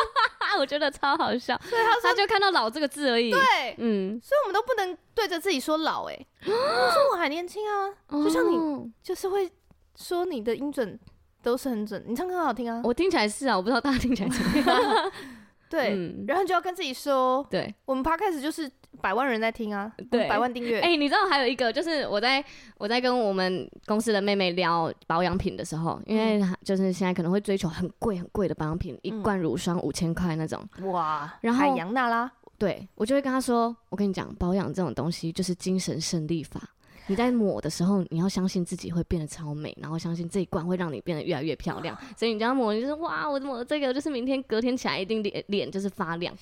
[0.59, 1.59] 我觉得超好笑。
[1.63, 3.29] 所以他说，他就看到“老”这个字而已。
[3.29, 3.39] 对，
[3.77, 6.13] 嗯，所以我们都不能对着自己说老、欸。
[6.13, 9.49] 哎， 我说我还年轻啊，就像你，就是会
[9.95, 10.99] 说你的音准
[11.43, 12.81] 都是很准，你唱歌很好听啊。
[12.83, 15.11] 我听起来是啊，我不知道大家听起来怎么样。
[15.69, 20.79] 对，嗯、然后就要跟自己说，对，我们 podcast 就是百万人在听啊，对，百万订阅。
[20.79, 22.43] 哎、欸，你知道还有一个，就是我在
[22.77, 36.61] 我在跟我们公司的妹妹聊保养品的时候，因为就是现在可能会追求很贵很贵的保养品，嗯、一罐乳霜五千块那种，哇，然后海洋娜拉，对，我就会跟她说，我跟你讲，保养这种东西就是精神胜利法。
[37.07, 41.97] 你在抹的时候，你要相信自己会变得超美，然后相信这一罐会让你变得越来越漂亮。
[42.17, 46.35] 所以你这样抹，你就是哇，我抹的这个就是明天隔天起来一定脸脸就是发亮。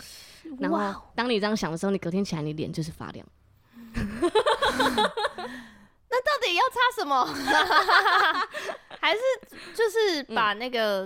[0.60, 3.26] 然后当你这样想的时候，你隔天起来你脸就是发亮。
[6.10, 7.26] 那到底要擦什么？
[9.00, 9.20] 还是
[9.76, 11.06] 就是把那个、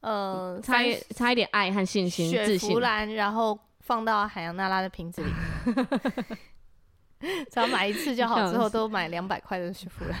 [0.00, 5.30] 嗯、呃擦一擦一点爱和信心、雪佛兰，然后放到海洋娜拉的瓶子里。
[7.50, 10.18] 只要买一次就好，之后都买两百块的雪佛兰。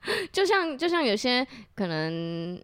[0.30, 1.44] 就像就像有些
[1.74, 2.62] 可能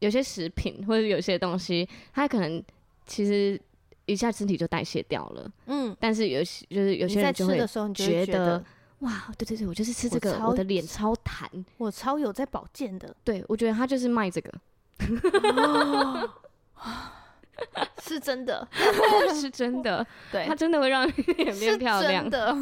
[0.00, 2.62] 有些食品或者有些东西，它可能
[3.06, 3.60] 其实
[4.06, 5.50] 一下身体就代谢掉了。
[5.66, 7.64] 嗯，但是有些就是有些人就会
[7.94, 8.64] 觉得
[9.00, 13.14] 哇，对对对，我就是吃这个，我，我的脸超弹，我超有在保健的。
[13.22, 14.52] 对，我觉得他就是卖这个。
[18.02, 18.66] 是真的，
[19.34, 22.54] 是真的， 对，它真的会让脸变漂亮的。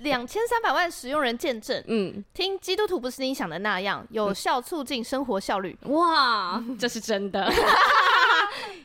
[0.00, 5.76] 两千三百万使用人见证，嗯，听基督徒不是你想的那样，有效促进生活效率。
[5.84, 7.50] 哇，这是真的，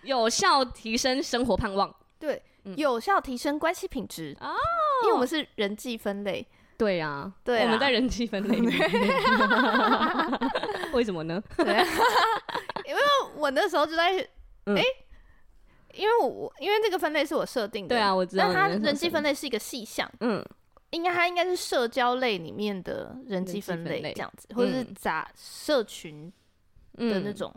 [0.04, 1.94] 有效提升生活盼望。
[2.18, 2.42] 对，
[2.78, 4.56] 有效提升关系品质哦，
[5.04, 6.48] 因为我们是人际分类。
[6.78, 8.90] 对啊，对，我们在人际分类里面。
[10.94, 11.42] 为什么呢？
[12.88, 13.02] 因为
[13.36, 14.17] 我那时候就在，
[14.65, 14.84] 哎，
[15.93, 18.45] 因为我因为这个分类是我设定的，对啊，我知道。
[18.45, 20.43] 但他人际分类是一个细项，嗯。
[20.91, 26.32] 应该它应该是社交类里面的人际分类这样子，或者是杂社群
[26.93, 27.54] 的那种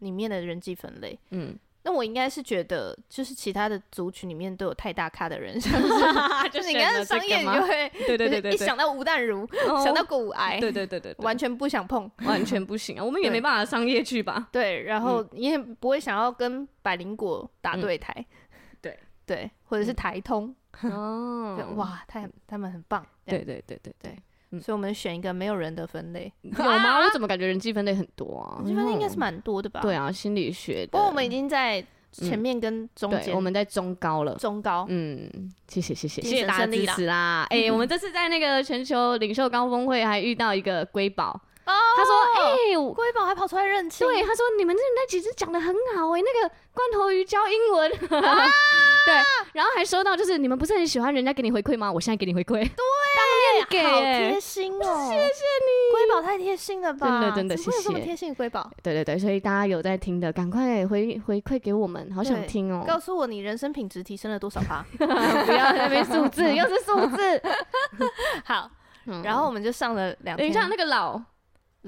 [0.00, 1.18] 里面的人际分类。
[1.30, 9.46] 嗯，那我应该是觉得，就是其他的族群里面都有太大咖的人， 就是你看商业，你就会对对对对，一想到吴淡如，
[9.84, 13.04] 想到骨癌，对对对对，完全不想碰， 完全不行啊！
[13.04, 14.48] 我们也没办法商业剧吧？
[14.50, 18.24] 对，然后你也不会想要跟百灵果打对台，
[18.80, 18.98] 对。
[19.26, 20.54] 对，或者是台通。
[20.84, 23.94] 哦，哇，他他们很棒，对对对对。
[24.02, 24.18] 对，
[24.60, 26.98] 所以我们选一个没有人的分类， 有吗？
[26.98, 28.58] 我怎么感觉人际分类很多啊？
[28.58, 29.80] 人际分类应该是蛮多的吧？
[29.80, 30.86] 对啊，心理学。
[30.90, 34.86] 不过我们已经在前面跟中间，我们在中高了，中高。
[34.88, 35.28] 嗯，
[35.68, 37.46] 谢谢谢谢谢谢大家支持啦！
[37.50, 41.40] 哎，我们这次在那个全球领袖高峰会还遇到一个瑰宝。
[41.66, 47.90] 哦，他说：“哎，瑰宝还跑出来认亲。”对，他说：“你们这那几只讲的很好哎，那个罐头鱼教英文。”
[49.06, 49.14] 对，
[49.54, 51.90] 然后还说到就是你们不是很喜欢人家给你回馈吗？
[51.90, 52.68] 我现在给你回馈，对，
[53.60, 57.06] 好贴心哦，谢谢你，瑰宝太贴心了吧？
[57.06, 58.70] 真的真的谢谢，这么贴心的瑰宝。
[58.82, 62.84] 对对对，所以大家有在听的，赶快回回馈给我们，好想听哦。
[62.86, 64.86] 告诉我你人生品质提升了多少吧？
[64.96, 65.04] 不
[65.52, 67.42] 要那边数字，又是数字。
[68.44, 68.70] 好，
[69.22, 70.38] 然后我们就上了两天。
[70.38, 71.20] 等一下那个老。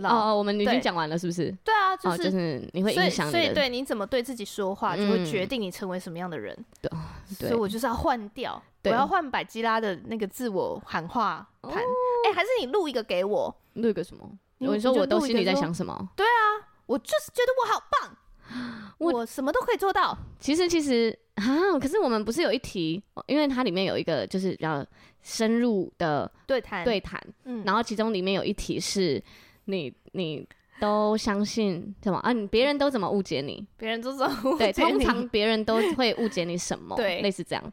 [0.02, 1.50] 哦，我们已经讲完了，是不是？
[1.64, 6.54] 对啊，就是就是你会影响，所以对你怎么对自己说话，就会决定你成为什么样的人。
[6.82, 6.90] 对，
[7.26, 11.74] 所以我就是要换掉，我要换百基拉的那个自我喊话盘。
[11.74, 13.54] 哎，还是你录一个给我？
[13.74, 14.30] 录一个什么？
[14.58, 16.08] 你说我都心里在想什么？
[16.16, 20.16] 对啊，我就是觉得我好棒， 我什么都可以做到。
[20.38, 24.84] 其实其实啊，可是我们不是有一题，因为它里面有一个就是比较
[25.22, 29.22] 深入的对谈对谈，嗯，然后其中里面有一题是。
[29.68, 30.48] 你你
[30.80, 32.32] 都相信什么啊？
[32.32, 33.66] 你别人都怎么误解你？
[33.76, 34.72] 别人都怎么误解你？
[34.72, 36.94] 对，通常别人都会误解你什么？
[36.96, 37.72] 对，类似这样。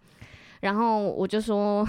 [0.62, 1.86] 然后我就说，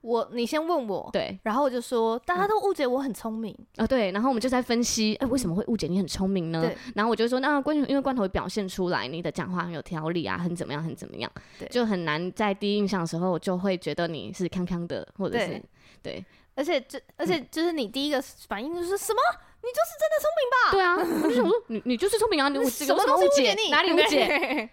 [0.00, 4.12] 我你先问我，对，然后我就说，大家都误解我很聪明啊，对。
[4.12, 6.60] 然后我们就在分析，哎，为什么会误解你很聪明呢？
[6.60, 6.76] 对。
[6.94, 15.60] 然后我就说，那关因为罐头表现出来你的讲话很有条理啊，很怎么样，很怎么样，对，就很难在第一印象的时候，我就会觉得你是康康的，或者是
[16.02, 16.24] 对。
[16.56, 19.18] 而且这而且就是你第一个反应就是什么？
[19.64, 20.56] 你就是真的聪明吧？
[20.72, 20.92] 对啊，
[21.24, 24.28] 我就想说你你就是聪明啊， 你我什么都误解你，哪里误解？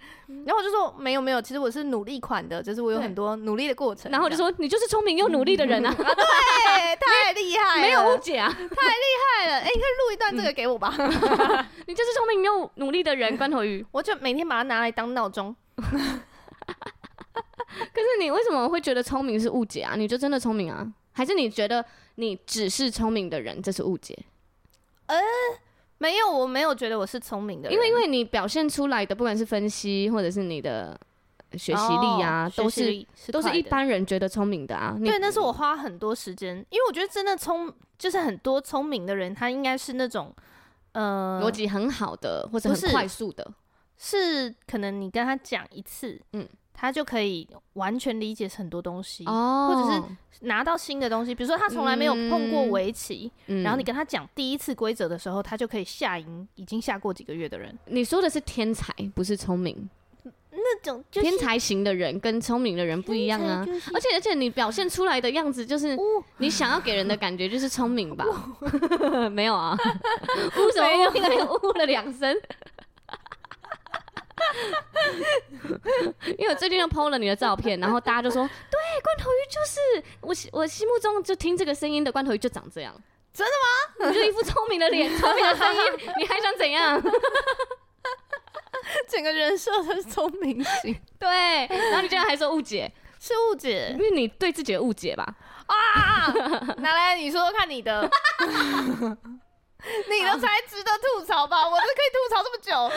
[0.46, 4.10] 然后我就说没有没有，其实我是努力款的，就是我有很多努力的过程。
[4.12, 8.68] 然后我就说你就是聪明又努力的人啊，对，太厉害了，没有误解啊，太厉
[9.40, 9.54] 害了。
[9.60, 10.94] 哎，你可以录一段这个给我吧？
[11.88, 15.56] 你就是聪明又努力的人，关头鱼，我就每天把它拿来当闹钟。
[15.78, 15.84] 可
[18.02, 19.94] 是你为什么会觉得聪明是误解啊？
[19.96, 20.86] 你就真的聪明啊？
[21.14, 21.84] 还是你觉得
[22.16, 24.18] 你只是聪明的人，这是误解？
[25.12, 25.22] 呃，
[25.98, 30.98] 没有，我没有觉得我是聪明的人，因为因为你表现出来的，不管是分析或者是你的
[31.54, 34.96] 学习力啊，哦、都是，是都是一般人觉得聪明的啊。
[35.04, 40.34] 对，那是我花很多时间，因为我觉得真的聪，就是很多聪明的人，他应该是那种
[40.94, 43.46] 呃逻辑很好的，或者很快速的，
[43.98, 46.48] 是，是可能你跟他讲一次，嗯。
[46.82, 51.36] 他就可以完全理解很多东西，哦、或者是拿到新的东西。
[51.36, 57.78] 比如说，他从来没有碰过围棋，嗯、然后你跟他讲第一次规则的时候，他就可以下赢已经下过几个月的人。
[57.86, 59.88] 你说的是天才，不是聪明。
[60.54, 63.66] 那种、就是、天才型的人跟聪明的人不一样啊。
[63.66, 65.98] 就是、而且而且，你表现出来的样子就是
[66.38, 68.26] 你想要给人的感觉就是聪明吧？
[68.26, 69.78] 哦、 没有啊？
[70.58, 72.36] 为什么又呜了两声？
[76.38, 79.80] 因为我最近又 PO 了你的照片，然后大家就说，对，罐头鱼就是
[80.22, 82.94] 我，我心目中就听这个声音的罐头鱼就长这样。
[83.34, 83.54] 真的
[84.06, 84.12] 吗？
[84.12, 85.80] 你就一副聪明的脸，聪明的声音，
[86.18, 87.02] 你还想怎样？
[89.08, 91.30] 整个人设都是聪明型， 对。
[91.68, 95.26] 然后你竟然还说误解，是误解，因为你对自己的误解吧？
[95.68, 96.28] 啊！
[96.80, 98.02] 拿来你说说看你的，
[100.10, 101.66] 你的才值得吐槽吧？
[101.70, 102.92] 我是可以吐槽这么久。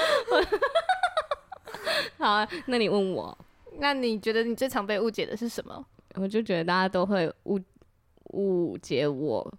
[2.19, 3.37] 好啊，那你问我，
[3.79, 5.85] 那你觉得你最常被误解的是什么？
[6.15, 7.61] 我就觉得大家都会误
[8.33, 9.53] 误解我，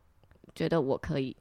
[0.53, 1.35] 觉得我可以，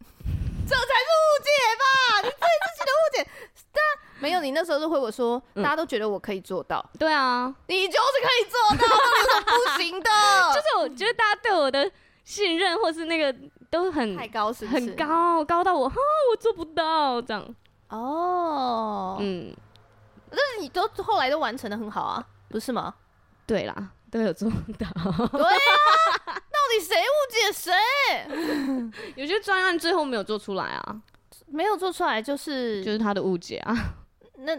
[0.68, 2.22] 这才是误解吧？
[2.22, 3.30] 你对自己的误解，
[3.72, 3.82] 但
[4.20, 6.84] 没有，你那时候就回我说，大家都觉得我可以做到。
[6.98, 8.94] 对啊，你就是可以做到，
[9.44, 10.10] 不行的。
[10.54, 11.90] 就是我觉得大家对我的
[12.24, 13.34] 信任，或是那个
[13.70, 15.96] 都很太高，是很高，高到我哈，
[16.30, 17.54] 我做不到这样。
[17.88, 19.54] 哦，嗯，
[20.30, 22.94] 但是你都后来都完成的很好啊，不是吗？
[23.46, 24.56] 对啦，都有做到。
[24.76, 27.72] 对啊，到底谁误解谁？
[29.16, 31.02] 有些专案最后没有做出来啊，
[31.46, 33.96] 没有做出来就是就是他的误解啊。
[34.36, 34.56] 那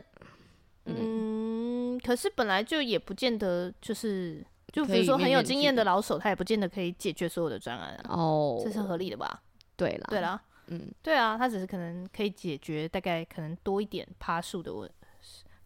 [0.86, 8.16] 嗯，可是本来就也不见得就是，就比如说很有经验的老手，他也不见得可以解决所有的专案啊。
[8.16, 9.42] 哦，这是合理的吧？
[9.78, 10.42] 对啦，对啦。
[10.68, 14.90] 嗯，对啊，他只是可能可以解决大概可能多一点趴数的问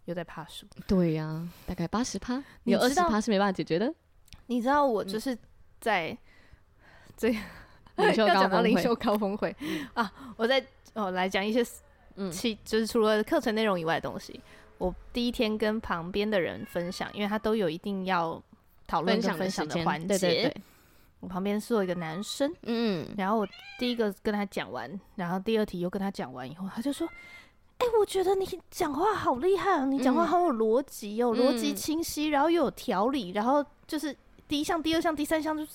[0.05, 0.65] 题，有在怕输。
[0.87, 3.93] 对呀、啊，大概八十趴，有二十趴是没办法解决的。
[4.47, 5.37] 你知道我就是
[5.79, 6.17] 在
[7.17, 7.33] 这
[7.97, 9.55] 要讲到领袖高峰会
[9.93, 10.63] 啊，我在
[10.93, 11.63] 哦来讲一些
[12.31, 14.39] 其、嗯、就是除了课程内容以外的东西。
[14.77, 18.43] 我第一天跟旁边的人分享，因为他都有一定要
[18.85, 20.07] 讨论跟分享的环节。
[20.07, 20.55] 对对对。
[21.21, 23.47] 我旁边坐一个男生，嗯，然后我
[23.79, 27.07] 第一个跟他讲完，然后第二题又跟他讲完以后，他就说
[27.77, 34.15] ：“哎、欸，我觉得你讲话好厉害啊，你讲话好有逻辑哦，逻辑清晰，然后又有条理，然后就是
[34.47, 35.71] 第一项、第二项、第三项，就是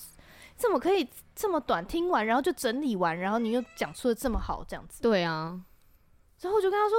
[0.57, 5.61] 怎么可以这么短听完，然后就整理完，然后你又讲出的这么好，这样子。”对啊，
[6.41, 6.97] 然后我就跟他说。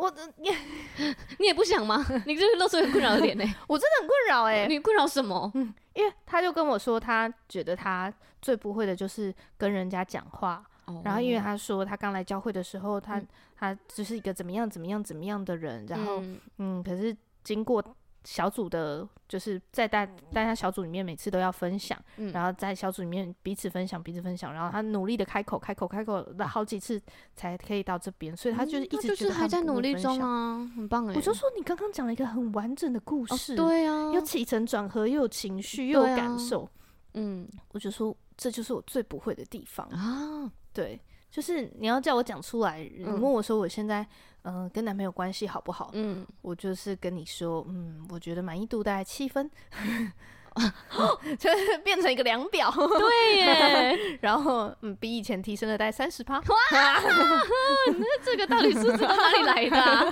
[0.00, 0.48] 我你
[1.38, 2.02] 你也不想吗？
[2.24, 3.44] 你就是露出很困扰的脸呢。
[3.68, 4.66] 我真的很困扰哎。
[4.66, 5.52] 你困扰什么？
[5.52, 10.64] 嗯，因为他就跟我说，他觉得他最不会的就是跟人家讲话。
[10.94, 11.02] 哦。
[11.04, 15.86] 然后因为他说他刚来教会的时候，他、嗯、他只是一个怎么样怎么样怎么样的人。
[15.86, 17.82] 然后嗯，嗯，可是经过。
[18.22, 27.00] 小组的，就是在大大家小组里面，每次都要分享，嗯、然后在小组里面彼此分享，彼此分享，然后他努力的开口，开口，开口了好几次
[27.34, 31.14] 才可以到这边，所以他就是一直觉得他、嗯、还在努力中啊，很棒哎！
[31.16, 36.68] 我就说你刚刚讲了一个很完整的故事，哦、对啊，又起承转合，又有情绪，又有感受，
[37.14, 44.06] 嗯，我就说这就是我最不会的地方啊，对，就是你要叫我讲出来，你问我说我现在。
[44.44, 45.90] 嗯、呃，跟男朋友关系好不好？
[45.92, 49.50] 嗯，我就是跟你说，嗯，我觉得满意度大概七分，
[51.38, 52.72] 就是变成一个量表。
[52.74, 56.36] 对耶， 然后嗯，比以前提升了大概三十趴。
[56.38, 56.56] 哇，
[57.98, 60.04] 那这个到底数字从哪里来的、啊？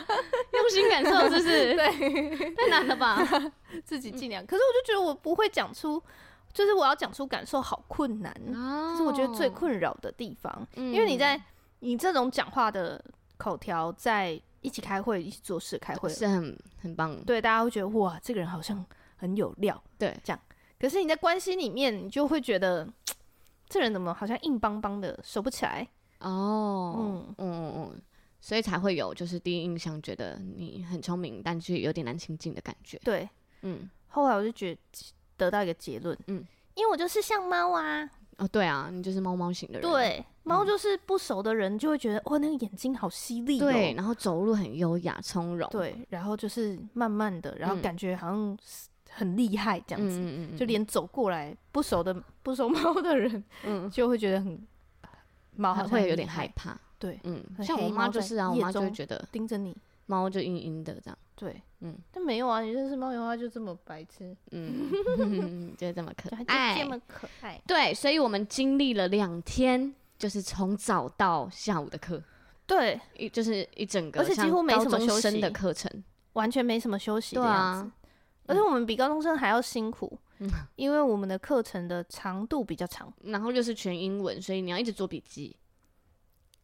[0.52, 1.74] 用心感受，是不是？
[1.74, 3.26] 对，太难了吧？
[3.82, 4.44] 自己计量。
[4.44, 6.02] 可是我就觉得我不会讲出，
[6.58, 10.66] 就是我要讲出感受好困难，哦、是我觉得最困扰的地方。
[10.76, 11.40] 嗯、因为你在
[11.78, 13.02] 你这种讲话的。
[13.38, 17.16] 口条在一起开会，一起做事开会是很很棒。
[17.24, 19.80] 对，大家会觉得哇，这个人好像很有料。
[19.96, 20.40] 对，这样。
[20.76, 22.84] 可是你在关系里面，你就会觉得
[23.68, 25.86] 这人怎么好像硬邦邦的，熟不起来。
[26.18, 28.02] 哦，嗯嗯嗯，
[28.40, 33.00] 所以才会有就是第一印象觉得你很聪明，但是有点难亲近的感觉。
[33.04, 33.30] 对，
[33.62, 33.88] 嗯。
[34.08, 34.80] 后来我就觉得
[35.38, 38.10] 得到一个结论，嗯，因为我就是像猫啊。
[38.36, 39.90] 哦，对啊，你就是猫猫型的人。
[39.90, 43.58] 对，猫就是不熟的人就会觉得，哇，那个眼睛好犀利。
[43.58, 45.68] 对，然后走路很优雅从容。
[45.70, 48.56] 对，然后就是慢慢的，然后感觉好像
[49.10, 54.64] 很厉害这样子，嗯就连走过来不熟的 不熟猫的人，嗯，就会觉得很
[55.56, 56.78] 猫还会有点害怕。
[56.96, 61.18] 对，嗯，像我妈就是啊，我妈就会觉得盯着你，猫就阴阴的这样。
[61.38, 64.90] 对，嗯，但没有啊，你认识猫的话就这么白痴，嗯，
[65.78, 67.62] 就这么可爱，就这么可爱。
[67.64, 72.20] 对，所以我们经历了两天，就是从早到下午的课，
[72.66, 77.92] 对，一就是一整个，而且几乎没什么休息的课程，完全没什么休息的样子。
[78.46, 80.18] 而且我们比高中生还要辛苦，
[80.74, 85.54] 因为我们的课程的长度比较长，然后又是全英文，所以你要一直做笔记，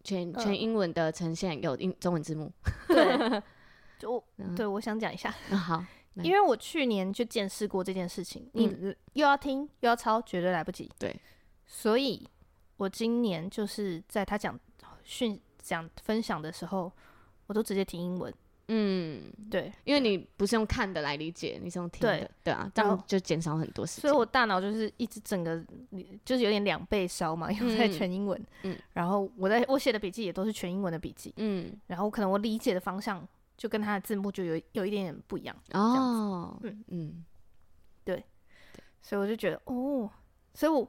[0.03, 2.51] 全全英文的呈现有英中文字幕，
[2.89, 3.43] 对。
[3.99, 4.23] 就
[4.57, 5.31] 对，我想讲一下。
[5.57, 5.85] 好，
[6.23, 10.91] 因为我去年就见识过这件事情，你又要听又要抄，绝对来不及。
[10.99, 11.15] 对，
[11.67, 12.29] 所以
[12.77, 14.59] 我今年就是在他讲
[15.03, 16.93] 训讲分享的时候，
[17.47, 18.33] 我都直接听英文。
[18.69, 24.03] 嗯，对，因为你不是用看的来理解，你是用听的，对啊，这样就减少很多时间。
[24.03, 25.63] 所以我大脑就是一直整个
[26.25, 28.43] 就是有点两倍烧嘛，因为在全英文。
[28.63, 31.35] 嗯，然后我在我写的笔记也都是全英文的笔记。
[31.37, 33.27] 嗯，然后可能我理解的方向。
[33.57, 37.25] 就跟他的字幕就有有一点点不一样哦，嗯嗯，
[38.05, 38.25] 对，
[39.01, 40.11] 所以我就觉得哦，
[40.55, 40.89] 所以我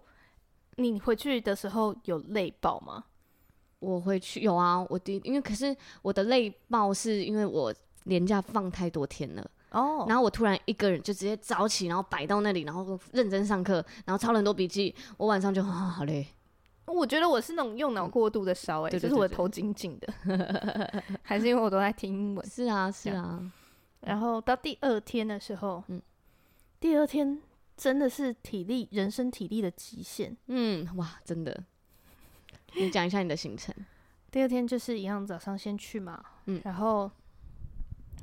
[0.77, 3.03] 你回去的时候有累爆吗？
[3.79, 7.73] 我回去有啊，我第因为可是我的累爆是因为我
[8.05, 16.25] 连假放太多天了哦，然后我突然一个人就直接早起，然后摆到那里，然后认真上课，然后抄了很多笔记，我晚上就啊好累
[16.85, 20.13] 我觉得我是那种用脑过度的烧，哎，就是我的头紧紧的，
[21.23, 22.45] 还是因为我都在听英文？
[22.47, 23.51] 是啊，是啊。
[24.01, 26.01] 然后到第二天的时候，嗯，
[26.79, 27.41] 第二天
[27.75, 30.37] 真的是体力、人生体力的极限。
[30.47, 31.63] 嗯，哇，真的。
[32.73, 33.73] 你讲一下你的行程。
[34.31, 37.09] 第二天就是一样，早上先去嘛，嗯，然后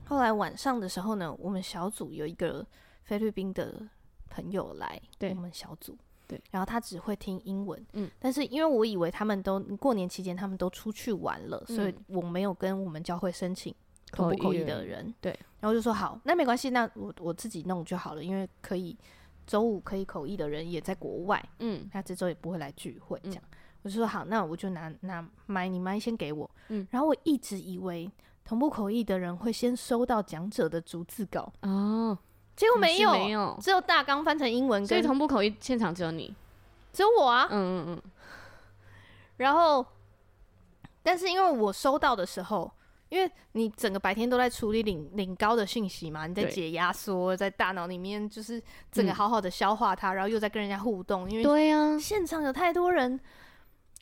[0.04, 2.64] 后来晚上的时候呢，我们小组有一个
[3.02, 3.88] 菲律宾的
[4.28, 5.98] 朋友来，对，我们小组。
[6.32, 13.74] 对，然后他只会听英文，嗯，但是因为我以为他们都过年期间他们都出去玩了，嗯，所以我没有跟我们教会申请
[14.10, 18.96] 同步口译的人，对，然后就说好，那没关系，那我我自己弄就好了，因为可以
[19.46, 28.10] 周五可以口译的人也在国外，嗯，他这周也不会来聚会，这样，嗯，我就说好，那我就拿拿麦，你麦先给我，嗯，然后我一直以为
[28.44, 31.52] 同步口译的人会先收到讲者的逐字稿。
[31.60, 32.18] 哦。
[32.62, 36.32] 结果没有，没有，只有大纲翻成英文，所以同步口译现场只有你，
[36.92, 37.48] 只有我啊。
[37.50, 38.02] 嗯嗯嗯。
[39.38, 39.84] 然后，
[41.02, 42.70] 但是因为我收到的时候，
[43.08, 53.18] 因为你整个白天都在处理领领高的讯息嘛，你在解压缩，在大脑里面就是整个好好的消化它，嗯、然后又在跟人家互动，因为对呀，现场有太多人，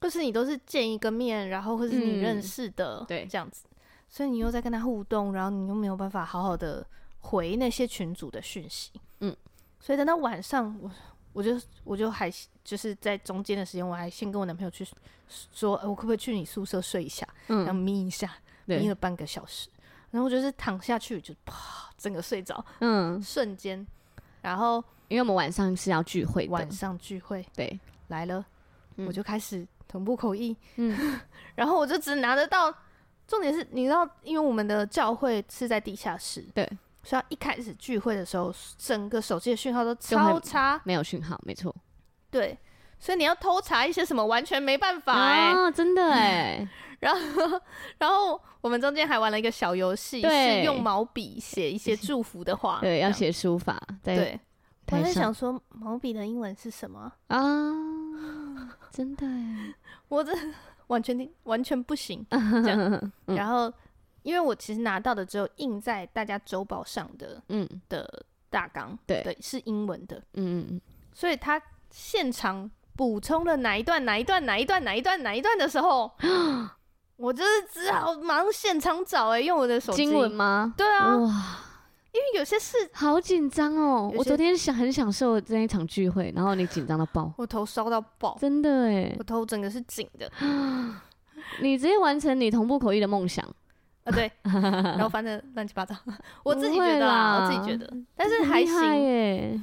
[0.03, 3.65] 或是你都是见一个面，然后或是你认识的，嗯、对，这样子，
[4.07, 6.87] 所以你又在跟他互动，然后你又没有办法好好的。
[7.21, 8.91] 回那些群组的讯息，
[9.21, 9.37] 嗯，
[9.79, 10.91] 所以等到晚上，我
[11.33, 12.33] 我就我就还
[12.65, 14.87] 就是在中间的时间，我还先跟我男朋友去
[15.29, 18.33] 说，我可不可以去你宿舍睡一下，嗯，然后眯一下，
[18.65, 19.69] 眯了半个小时，
[20.11, 23.87] 然后我就是躺下去就啪，整个睡着，嗯， 瞬间，
[24.43, 28.45] 然后因为我们晚上是要聚会，晚上聚会，对，来了，
[28.97, 31.21] 我就开始同步口译，嗯，
[31.55, 32.75] 然后我就只拿得到，
[33.29, 36.69] 重点是你知道，因为我们的教会是在地下室，对。
[37.03, 41.75] 所以一开始聚会的时候，整个手机的讯号都超差，没有讯号，没错。
[42.31, 42.57] 对，
[42.99, 46.69] 所以你要偷查一些什么，完全没办法哎、欸啊，真的哎、欸。
[47.01, 47.61] 然后，
[47.97, 53.81] 然后我们中间还玩了一个小游戏，是用毛笔写一些祝福的话， 对，要写书法。
[54.03, 54.39] 对，
[54.93, 57.39] 我在想说毛笔的英文是什么啊？
[58.91, 59.75] 真的哎，
[60.09, 60.33] 我这
[60.89, 62.27] 完全听完全不行。
[62.31, 62.37] 这
[62.69, 63.73] 样，然后。
[64.23, 70.81] 因为我其实拿到的只有印在大家周报上的，嗯，的大纲，对，是英文的，嗯嗯嗯，
[71.15, 71.61] 所以他
[71.91, 76.11] 现场补充了哪一段哪一段哪一段哪一段哪一段的时候，
[77.17, 80.05] 我就是只好马上现场找哎、欸，用我的手机。
[80.05, 80.75] 经文吗？
[80.77, 81.57] 对啊，哇，
[82.13, 84.13] 因为有些事好紧张哦。
[84.15, 90.31] 我昨天想很享受这一场聚会，然后你紧张到爆，我头烧到爆，真的哎，我头整个是紧的。
[91.63, 93.47] 你直接完成你同步口译的梦想。
[94.05, 95.95] 啊对， 然后反正乱七八糟，
[96.43, 99.61] 我自己觉得啊，我自己觉得，但是还行耶，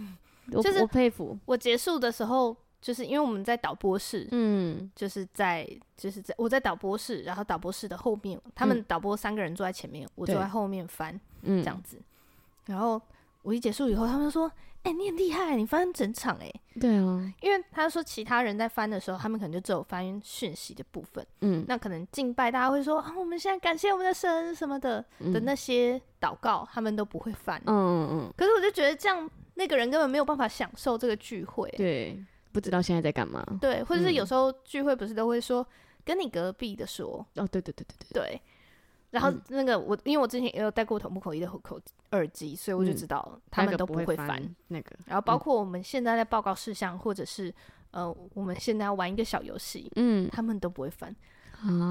[0.52, 1.38] 就是我佩服。
[1.46, 12.00] 我结束的时候，就是因为我们在导播室，嗯，就是在就是在我在导播室，然后导播室的后面，他们导播三个人坐在前面，我坐在后面翻，嗯，这样子，
[12.66, 13.02] 然后
[13.42, 14.52] 我一结束以后，他们说。
[14.88, 16.50] 哎、欸，你很厉害，你翻整场哎。
[16.80, 21.26] 对啊，因为他说其他人在翻的时候，他们可能就只有翻讯息的部分。
[21.42, 27.62] 嗯，那可能敬拜大家会说啊，我们现在感谢我们的神什么的、嗯、的那些祷告，他们都不会翻。
[27.66, 28.34] 嗯嗯嗯。
[28.38, 31.70] 可是我就觉得这样，那个人根本没有办法享受这个聚会。
[31.76, 32.18] 对，
[32.54, 33.46] 不知道现在在干嘛。
[33.60, 35.68] 对，或者是有时候聚会不是都会说、嗯、
[36.06, 37.26] 跟你隔壁的说。
[37.36, 38.24] 哦，对对对对对。
[38.24, 38.42] 对。
[39.18, 41.80] 然后那个我，因为我之前也有戴过同步口译的口
[42.12, 44.96] 耳机，所以我就知道他们都不会翻那个。
[45.08, 47.54] 然后包括我们现在在报告事项，或者是
[47.90, 51.16] 呃，我们现在要玩一个小游戏，嗯，他们都不会翻。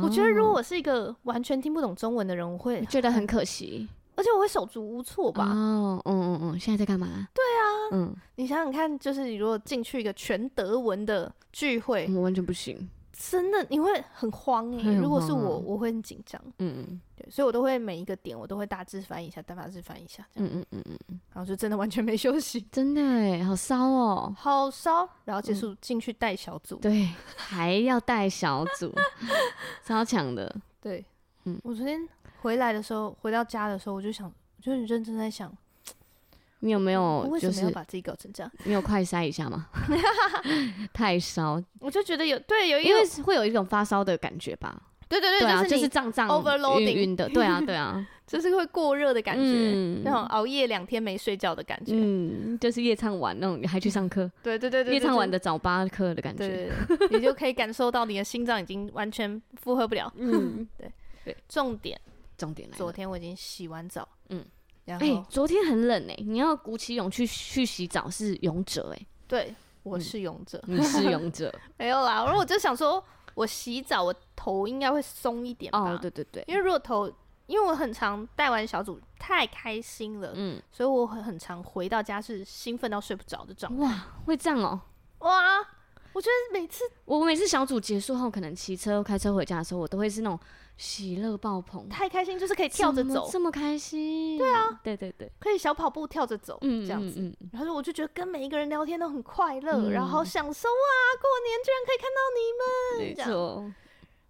[0.02, 5.46] 我觉得如果我是一个完全听不懂中文的人，我会觉得很可惜，而且我会手足无措吧。
[5.46, 7.26] 哦，嗯嗯嗯，现在在干嘛？
[7.34, 12.88] 对啊，嗯，你想想看，就是你如果进去一个全德文的聚会，我完全不行。
[13.18, 16.38] 真的你会很慌哎、欸，如果是我，我会很紧张。
[16.58, 20.26] 嗯嗯，对，所以我都会每一个点我都会大致翻译一下，大致翻译一下。
[20.34, 25.08] 这样嗯嗯嗯嗯，然后就真的完全没休息， 真的哎，好烧哦，好烧。
[25.24, 28.94] 然后结束进去带小组，对，还要带小组，
[29.82, 30.54] 超强的。
[30.80, 31.04] 对，
[31.44, 32.06] 嗯，我昨天
[32.42, 35.50] 回来的时候，回到家的时候，我就想，我就很认真在想。
[36.66, 38.50] 你有没有就是把自己搞成这样？
[38.64, 39.68] 你有快筛一下吗？
[40.92, 44.82] 太烧，我就觉得有对有，因为会有一种发烧的感觉吧。
[45.08, 46.28] 对对对，就是胀胀、
[46.80, 47.28] 晕晕的。
[47.28, 51.92] 对啊对啊， 就是会过热的感觉，那种熬夜两天没睡觉的感觉。
[51.94, 54.28] 嗯，就是夜唱晚那种还去上课。
[54.42, 56.72] 对对对对，夜唱晚的早八课的感觉。
[57.12, 60.12] 你就可以感受到你的心脏已经完全负荷不了。
[60.16, 60.90] 嗯，对
[61.24, 62.00] 对，重点
[62.36, 62.76] 重点来。
[62.76, 64.08] 昨天我已经洗完澡。
[64.30, 64.44] 嗯。
[64.87, 69.07] 哎、欸，昨天很冷哎、欸，你要鼓起勇气去洗澡是勇者哎、欸。
[69.26, 72.24] 对，我是勇者，你是 勇者，没有啦。
[72.24, 73.03] 然后我就想说，
[73.34, 75.78] 我洗澡，我头应该会松一点吧？
[75.78, 77.12] 哦，对对对，因为如果头，
[77.47, 83.82] 因为我很常带完小组太开心了，嗯，所以我很很常回到家是兴奋到睡不着的状态。
[83.82, 84.80] 哇，会这样哦？
[85.18, 85.59] 哇，
[86.16, 90.40] 我觉得每次我每次小组结束后，可能骑车开车回家的时候，我都会是那种。
[90.78, 94.36] 喜乐爆棚，太开心，就是可以跳着走，这么开心。
[94.36, 97.34] 对啊，对对对，可以小跑步跳着走，嗯这样子。
[97.50, 100.84] 然后我就觉得跟每一个人聊天都很快乐，然后享受哇，
[101.18, 103.72] 过年居然可以看到你们，没错。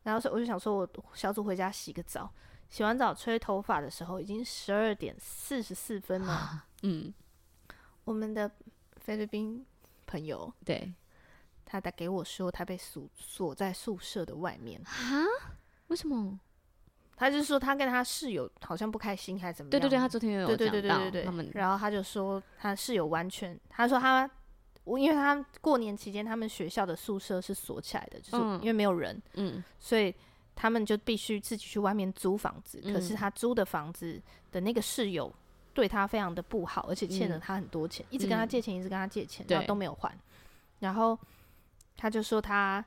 [0.04, 2.30] 然后我就想说，我小组回家洗个澡，
[2.68, 6.64] 洗完澡吹头发的时候已经十二点四十四分了。
[6.84, 7.12] 嗯，
[8.04, 8.48] 我们的
[8.98, 9.66] 菲律宾
[10.06, 10.94] 朋友，对，
[11.66, 15.26] 他打给我说，他被锁锁在宿舍的外面啊。
[15.88, 16.38] 为什么？
[17.16, 19.70] 他就说他跟他室友好像不开心，还是怎么样？
[19.70, 20.56] 对对对，他昨天有讲到。
[20.56, 21.50] 对对对对对对。
[21.54, 24.30] 然后他就说他室友完全，他说他
[24.84, 30.14] 我，因为他过年期间他们学校的宿舍是锁起来的，就是因为没有人，嗯，所以
[30.54, 32.80] 他们就必须自己去外面租房子。
[32.82, 34.20] 可是他租的房子
[34.52, 35.32] 的那个室友
[35.72, 40.14] 对他非常的不好，而且欠了他很多钱，一直跟他借钱，一直跟他借钱，然后都没有还。
[40.80, 41.18] 然后
[41.96, 42.84] 他就说他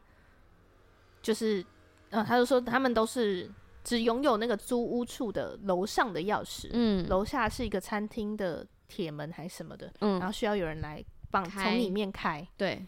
[1.22, 1.66] 就是。
[2.12, 3.48] 嗯，他就说他们都是
[3.84, 12.84] 只拥有那个租屋处的楼上的钥匙，嗯，楼下是一个餐厅的铁门还是什么的，嗯，然后需要有人来帮从里面开，对。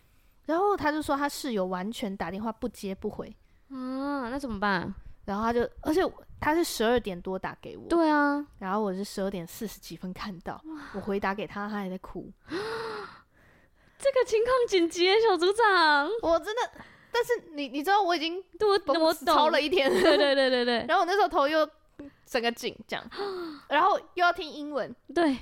[0.48, 3.28] 然后他就说他室友完全打电话不接不回，
[3.70, 4.92] 啊，那怎么办？
[5.26, 6.02] 然后他就，而且
[6.40, 10.60] 他是十二点多打给我，对啊，然后我是十二点四十几分看到，
[10.96, 12.28] 我回答给他，他还在哭，
[14.02, 16.62] 这个情况紧急，小组长，我真的。
[17.14, 20.86] 但是你你知道我已经我我操了一天，对对对对对。
[20.88, 21.70] 然后我那时候头又
[22.26, 23.06] 整个紧这样，
[23.68, 25.38] 然后又要听英文，对。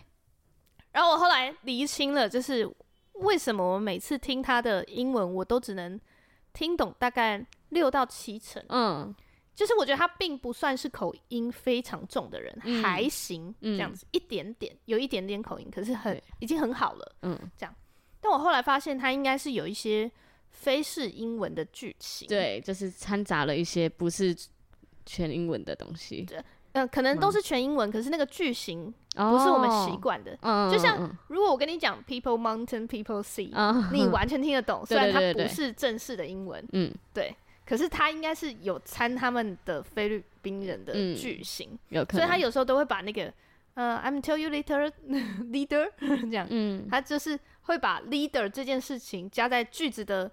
[0.91, 2.68] 然后我后来厘清了，就是
[3.14, 5.99] 为什么我每次听他的英文，我都只能
[6.51, 8.64] 听懂大概六到七成。
[8.70, 9.16] 嗯，
[9.53, 17.16] 就是我觉得他并不算是口音非常重的人，嗯、还行这样子，嗯、一点点有一点点口音，可是很已经很好了。
[17.22, 17.76] 嗯，这样。
[18.22, 20.09] 但我后来发现它应该是有一些。
[20.51, 24.36] 非是英文的剧情，对，就是掺杂了一些不是
[25.05, 26.24] 全英文的东西。
[26.24, 30.36] 对，嗯、呃，可能都是全英文，嗯、可是那个句型不是我们习惯的。
[30.41, 36.67] 嗯、就像如果我跟你讲 people mountain people sea，、嗯、你完全听得懂，嗯、虽然它不是正式的英文。
[36.74, 37.34] 嗯，对。
[37.63, 42.22] 可是它应该是有掺他们的菲律宾人的句型，嗯、有可能。
[42.22, 43.32] 所以他有时候都会把那个
[43.76, 44.91] 呃，I'm tell you later
[45.53, 47.39] leader 这样，嗯，他就是。
[47.70, 50.30] 会把 leader 这件事情加在句子的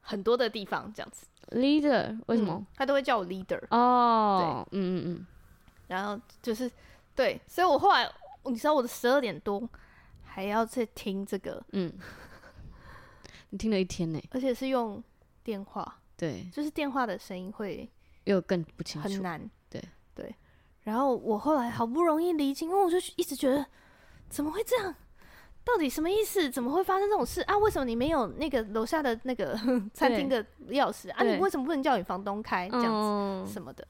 [0.00, 1.24] 很多的地方，这样子。
[1.52, 3.60] leader 为什么、嗯、他都会叫我 leader？
[3.70, 5.26] 哦，对，嗯嗯嗯。
[5.86, 6.68] 然后就是
[7.14, 8.10] 对，所以我后来
[8.46, 9.68] 你知道我的十二点多
[10.24, 11.92] 还要再听这个，嗯，
[13.50, 15.00] 你听了一天呢，而且是用
[15.44, 17.88] 电话，对，就是电话的声音会
[18.24, 19.80] 又更不清楚，很难，对
[20.16, 20.34] 对。
[20.82, 23.64] 然后我后来好不容易理清，因为我就一直觉得
[24.28, 24.92] 怎么会这样。
[25.64, 26.50] 到底什么意思？
[26.50, 27.56] 怎么会发生这种事啊？
[27.58, 29.56] 为什么你没有那个楼下的那个
[29.94, 31.22] 餐厅的钥匙啊？
[31.22, 33.84] 你为什么不能叫你房东开这样子什么的？
[33.84, 33.88] 嗯、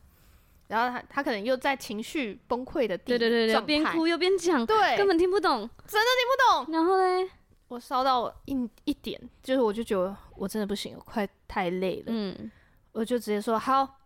[0.69, 6.75] 然后他他可能又在情绪崩溃的地，对对对对，边哭又边讲，对，根本听不懂，真的听不懂。
[6.75, 7.31] 然后嘞，
[7.69, 12.51] 我烧到一一点，就是我就觉得我真的不行，我快太累了，嗯，
[12.93, 13.99] 我就直接说好。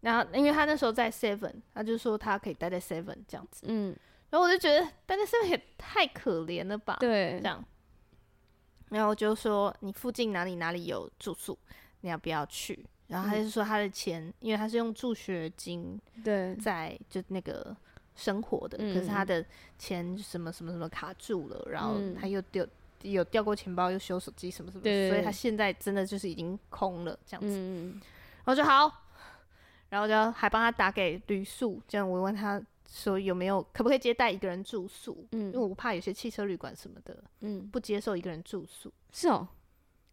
[0.00, 3.96] 然后因为他那时候在 Seven，他就说他可以待在 Seven 这样子，嗯。
[4.30, 6.96] 然后我就觉得，但那是也太可怜了吧？
[7.00, 7.64] 对，这样。
[8.90, 11.58] 然后我就说，你附近哪里哪里有住宿，
[12.00, 12.84] 你要不要去？
[13.06, 17.74] 然后他就说他的钱，嗯、因为他是用助学金对在就那个
[18.16, 19.44] 生活的，对可是他的
[19.78, 22.66] 钱什么什么什么卡住了，然后他又掉
[23.00, 27.48] 有掉过钱包，又修手机什么什么，对所以他现在真的就是已经空了这样子。
[27.50, 28.00] 嗯、
[28.44, 28.90] 然后就好，
[29.88, 32.62] 然后就还帮他打给旅宿，这样我问他。
[32.90, 35.26] 说有没有可不可以接待一个人住宿？
[35.32, 38.90] 嗯，因为我怕有些汽车旅馆什么的，嗯，不接受一个人住宿。
[39.12, 39.46] 是哦，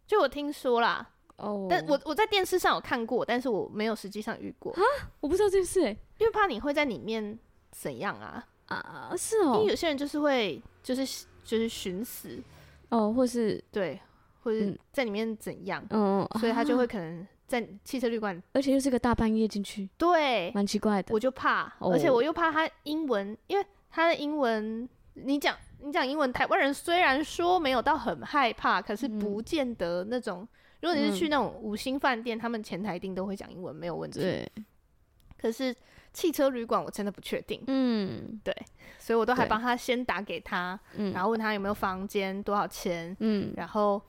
[0.06, 4.82] 就我听说啦，哦，但我我在电视上有看过，但是我没有实际上遇过啊，
[5.22, 7.40] 我不知道这件事哎，因为怕你会在里面
[7.72, 8.46] 怎样啊？
[8.66, 12.44] 啊，是哦，因为有些人就是会就是就是寻死
[12.90, 13.98] 哦，或是对，
[14.44, 17.26] 或者在里面怎样，嗯，所以他就会可能。
[17.48, 21.14] 在汽车旅馆，而且又是个大半夜进去，对，蛮奇怪的。
[21.14, 30.48] 我就怕，而且我又怕他英文，因为他的英文，你讲你讲英文，台湾人虽然说没有到很害怕，可是不见得那种。
[30.82, 34.20] 如果你是去那种五星饭店，他们前台一定都会讲英文，没有问题。
[34.20, 34.52] 对。
[35.38, 35.76] 可是
[36.14, 37.64] 汽车旅馆我真的不确定。
[37.68, 38.56] 嗯，对，
[38.98, 40.80] 所以我都还帮他先打给他，
[41.14, 44.02] 然后问他有没有房间，多少钱，嗯，然后。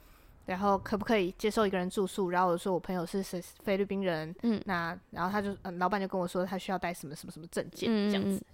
[0.47, 2.31] 然后可不可以接受一个人住宿？
[2.31, 8.45] 然后我说我朋友是菲菲律宾人，嗯，那然后他就嗯，老板就跟我说他需要带什么什么什么证件这样子，嗯、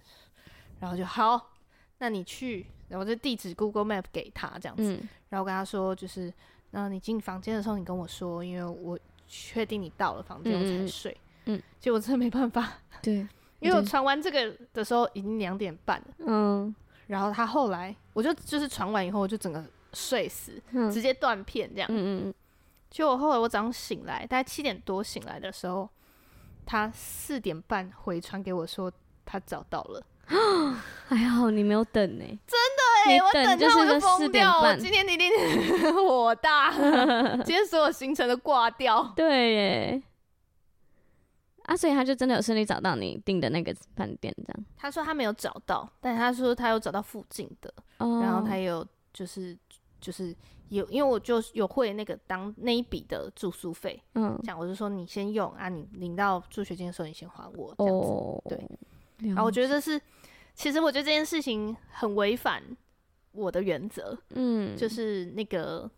[0.80, 1.50] 然后就好，
[1.98, 6.32] 那你去，然后就地址 Google Map 给他这样子，嗯、然后跟他说就是，
[6.70, 11.14] 然后你进房间的时候你跟我说，因为我确定你到了房间我才睡，
[11.44, 11.62] 嗯，嗯。
[11.78, 12.72] 结果真的没办法，
[13.02, 13.16] 对，
[13.60, 16.74] 因为我传完这个的时候已经两点半了，嗯，
[17.06, 19.62] 然后他后来我就就是传完以后我就整个。
[19.92, 21.88] 睡死，嗯、直接断片这样。
[21.90, 22.34] 嗯嗯，
[22.90, 25.88] 就我后来我早上醒来，大概七点多醒来的时候，
[26.64, 28.92] 他四点半回传给我说
[29.24, 30.04] 他找到了。
[31.08, 34.60] 还好你没有等呢、欸，真的哎、欸，我等他我就疯掉。
[34.60, 35.30] 我今天你一定
[35.92, 36.72] 火 大，
[37.44, 39.12] 今天所有行程都挂掉。
[39.16, 40.02] 对耶，
[41.64, 44.64] 啊，所以他就真的有顺利找到你订的那个饭店这样。
[44.76, 49.58] 他说他没有找到，但他说他有找到附近的，哦、然后他有就是。
[50.02, 50.36] 就是
[50.68, 58.68] 有，因为我就有汇那个当那一笔的住宿费，嗯，这样我就说你先用啊，你领到助学金的时候你先还我，这样子，哦、对。
[59.28, 59.98] 然后我觉得是，
[60.54, 62.60] 其实我觉得这件事情很违反
[63.30, 65.88] 我的原则，嗯，就是那个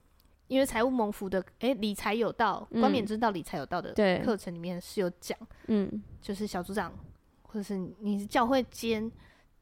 [0.49, 5.39] 因为财务蒙福的，哎、欸，理财有道，冠冕之道理财有道的课程里面是有讲，
[5.69, 6.93] 嗯，就是小组长
[7.43, 9.11] 或者是你是教会间，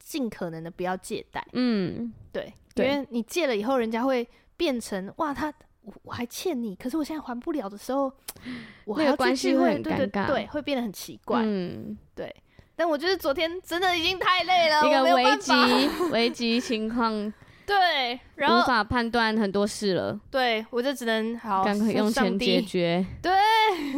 [0.03, 2.53] 尽可能的不要借贷，嗯，对。
[2.75, 4.27] 因为你借了以后，人家会
[4.57, 8.11] 变成哇，他我我还欠你，可是我现在还不了的时候，
[8.85, 11.41] 我还要关系会很尴尬，对对对，会变得很奇怪。
[11.43, 12.35] 嗯，对。
[12.75, 15.51] 但我觉得昨天真的已经太累了，一个危机
[16.11, 17.31] 危机情况，
[17.67, 20.19] 对，然后无法判断很多事了。
[20.31, 23.05] 对，我就只能好赶快用钱解决。
[23.21, 23.31] 对，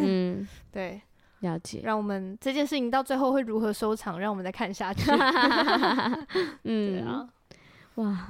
[0.01, 1.01] 嗯， 对，
[1.45, 1.81] 了解。
[1.83, 5.11] 让我们这件事情到最后会如何收场，让我们再看下去。
[6.63, 7.27] 嗯， 对啊，
[7.95, 8.27] 哇。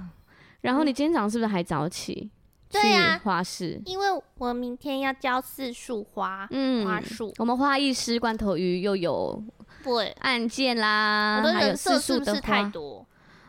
[0.61, 2.29] 然后你今天早上是不是还早起？
[2.71, 4.07] 对呀，花市，因为
[4.37, 7.31] 我明天要浇四束花，嗯，花束。
[7.37, 9.41] 我们花艺师罐头鱼又有
[9.83, 12.41] 对案件啦，还有四束的花。
[12.41, 13.05] 太多，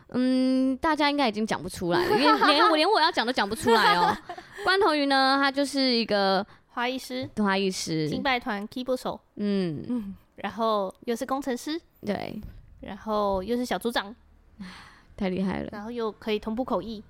[0.09, 4.15] 嗯，大家应该已经讲不出来了，因为连我连我要讲都讲不出来哦。
[4.63, 6.45] 罐头鱼呢，它就是一个
[6.77, 9.83] 花艺师，花艺师，敬拜团 keyboard 手，嗯。
[9.89, 12.39] 嗯，然后又是工程师，对，
[12.81, 14.15] 然后又是小组长。
[15.17, 17.03] 太厉害了，然后又可以同步口译，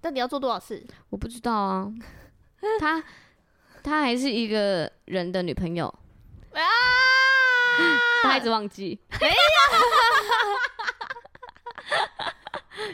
[0.00, 0.82] 到底要做多少事？
[1.10, 1.92] 我不知道啊。
[2.80, 3.04] 他
[3.82, 5.86] 他还是一个人的女朋友。
[6.54, 6.64] 啊，
[8.24, 8.98] 他一直忘记。
[9.20, 9.34] 没有，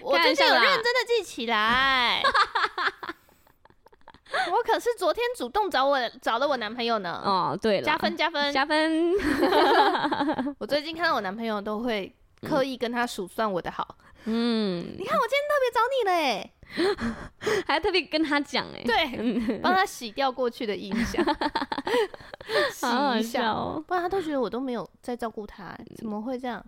[0.03, 2.21] 我最近有认真的记起来。
[4.53, 7.21] 我可是昨天主动找我找了我男朋友呢。
[7.25, 8.53] 哦，对了，加分加分。
[8.53, 9.13] 加分。
[10.59, 12.13] 我最近看到我男朋友都会。
[12.43, 21.25] 刻意跟他数算我的好，嗯，你看我今天特别找你嘞， 还特别跟他讲哎，对，帮他洗掉过去的印象，
[22.71, 22.87] 洗
[23.19, 23.51] 一下。
[23.51, 26.65] 哦，不然他都觉得我都没有在照顾他，怎么会这样？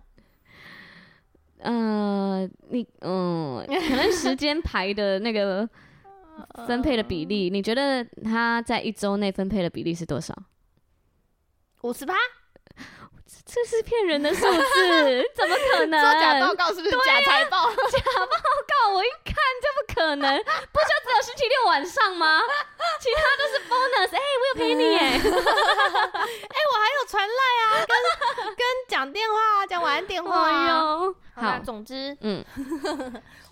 [1.59, 5.69] 呃，你嗯，可能时间排的那个
[6.67, 10.35] 分配的比例，你觉得他在一周内分配的比例是多少？
[11.81, 12.13] 五十八。
[13.51, 15.99] 这是骗人的数字， 怎么可能？
[15.99, 16.91] 做假报告是不是？
[17.05, 20.37] 假财报、啊、假报告，我一看就不可能，
[20.71, 22.41] 不就只有星期六晚上吗？
[22.99, 24.15] 其他都是 bonus。
[24.15, 31.41] 哎、欸，我有陪你 哎，哎、欸，我还有传赖啊，跟跟讲电话，讲晚安电话哟、啊。
[31.41, 32.43] 好，好总之，嗯，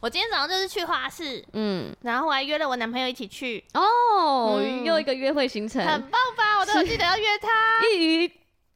[0.01, 3.65] 我今天早上就是去花市，嗯，然后我还约了我男朋友一起去。
[3.73, 6.59] 哦，嗯、又一个约会行程，很棒吧？
[6.59, 7.49] 我都有记得要约他，
[7.87, 8.31] 一鱼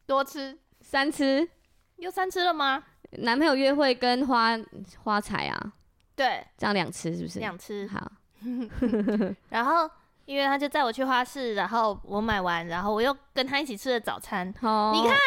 [0.07, 0.57] 多吃。
[0.91, 1.47] 三吃，
[1.95, 2.83] 又三吃了吗？
[3.11, 4.59] 男朋友约会跟花
[5.05, 5.71] 花材啊，
[6.17, 7.39] 对，这样两吃是不是？
[7.39, 8.11] 两吃好。
[9.47, 9.89] 然后
[10.25, 14.53] 因为他就载我去花市，然后我买完，然后我又跟他一起吃了早餐。
[14.59, 15.17] 哦，你看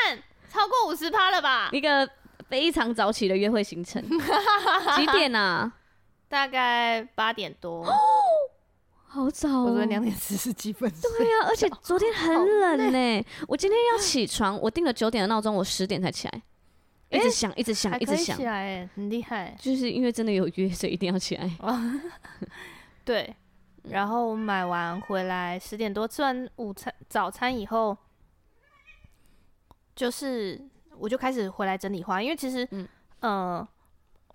[0.50, 1.70] 超过五十趴了吧？
[1.72, 2.06] 一个
[2.46, 4.02] 非常早起的约会行程。
[4.96, 5.72] 几点啊？
[6.28, 7.86] 大概八点多。
[9.14, 9.62] 好早哦！
[9.62, 10.90] 我昨天两点四十几分。
[10.90, 13.24] 对呀，而且昨天很冷呢。
[13.46, 16.42] 我今天要起床，我定了九点的闹钟，我十点才起来，
[17.10, 18.36] 一直想，一直想，一直想。
[18.36, 19.56] 起来，很厉害。
[19.60, 21.48] 就是因为真的有约，所以一定要起来。
[23.04, 23.32] 对。
[23.84, 27.96] 然后买完回来十点多，吃完午餐早餐以后，
[29.94, 30.60] 就是
[30.98, 32.68] 我就开始回来整理花，因为其实，
[33.20, 33.64] 嗯，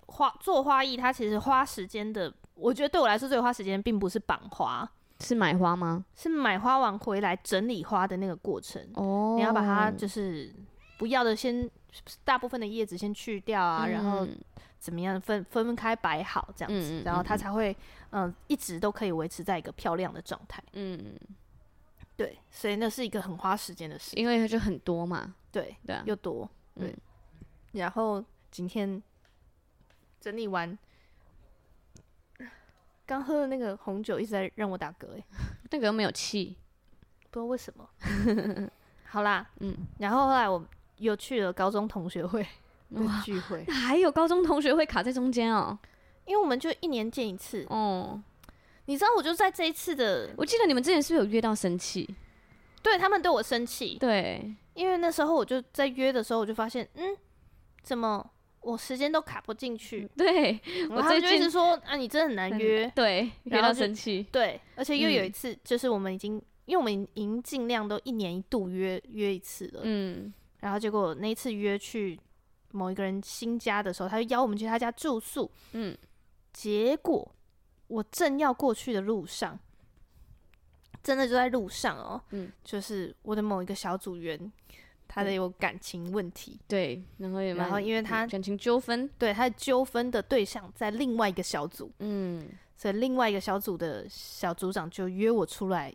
[0.06, 2.32] 花做花艺，它其实花时间的。
[2.60, 4.88] 我觉得对我来说最花时间并不是绑花，
[5.20, 6.04] 是买花吗？
[6.14, 8.86] 是买花完回来整理花的那个过程。
[8.94, 10.54] 哦，你要把它就是
[10.98, 11.68] 不要的先
[12.24, 14.26] 大部分的叶子先去掉啊，嗯、然后
[14.78, 17.76] 怎么样分分开摆好这样子，嗯嗯嗯，然后它才会
[18.10, 20.62] 嗯、呃、一直都可以维持在一个漂亮的状态。
[20.74, 21.14] 嗯，
[22.16, 25.34] 对，所以那是一个很花时间的事，因为它就很多嘛。
[25.50, 26.48] 对对，又多
[26.78, 26.96] 对，嗯、
[27.72, 29.02] 然后今天
[30.20, 30.78] 整理完，
[33.10, 35.24] 刚喝的那个红酒一直在让我打嗝，哎，
[35.72, 36.56] 那个又没有气，
[37.28, 37.90] 不知道为什么。
[39.06, 40.64] 好啦，嗯，然后后来我
[40.98, 42.46] 又去了高中同学会。
[42.90, 45.76] 哇，聚会还有高中同学会卡在中间哦，
[46.24, 48.22] 因为我们就一年见一次哦。
[48.84, 52.08] 你知道，我就在这一次的，我记得你们之前是不是有约到生气？
[52.80, 57.16] 对，他们对我生气，对，因为那时候我就在约的时候，我就发现，嗯，
[57.82, 58.30] 怎么
[58.60, 60.08] 我时间都卡不进去？
[60.16, 66.34] 对，我就一直说啊，你真的很难约，对，约到生气，对，而且又有一次，就是我们已经，
[66.66, 72.18] 因为我们已经尽量都一年一度约约一次了，嗯，然后结果那一次约去。
[72.72, 75.50] 某一个人新家的时候，他就邀我们去他家住宿。
[75.72, 75.92] 嗯，
[76.52, 77.28] 结果
[77.88, 79.58] 我正要过去的路上，
[81.02, 82.22] 真的就在路上哦。
[82.30, 84.38] 嗯，就是我的某一个小组员，
[85.12, 86.58] 他的有感情问题。
[86.68, 91.90] 对，然后也然后因为他感情纠纷，对，他的纠纷的对象在另外一个小组。
[91.98, 95.92] 嗯，所以另外一个小组的小组长就约我出来，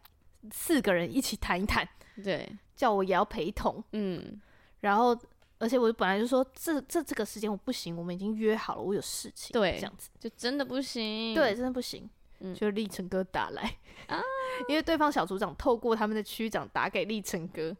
[0.51, 1.87] 四个人一起谈一谈。
[2.23, 3.83] 对，叫我也要陪同。
[3.93, 4.41] 嗯，
[4.81, 5.17] 然后。
[5.57, 12.07] 而且我本来就说这这这个时间我不行，我们已经约好了，我有事情，对，这样子就真的不行，对，真的不行，
[12.45, 13.61] 嗯，就立成哥打来
[14.07, 14.21] 啊，
[14.69, 17.75] 因为对方小组长透过他们的区长打给立成哥，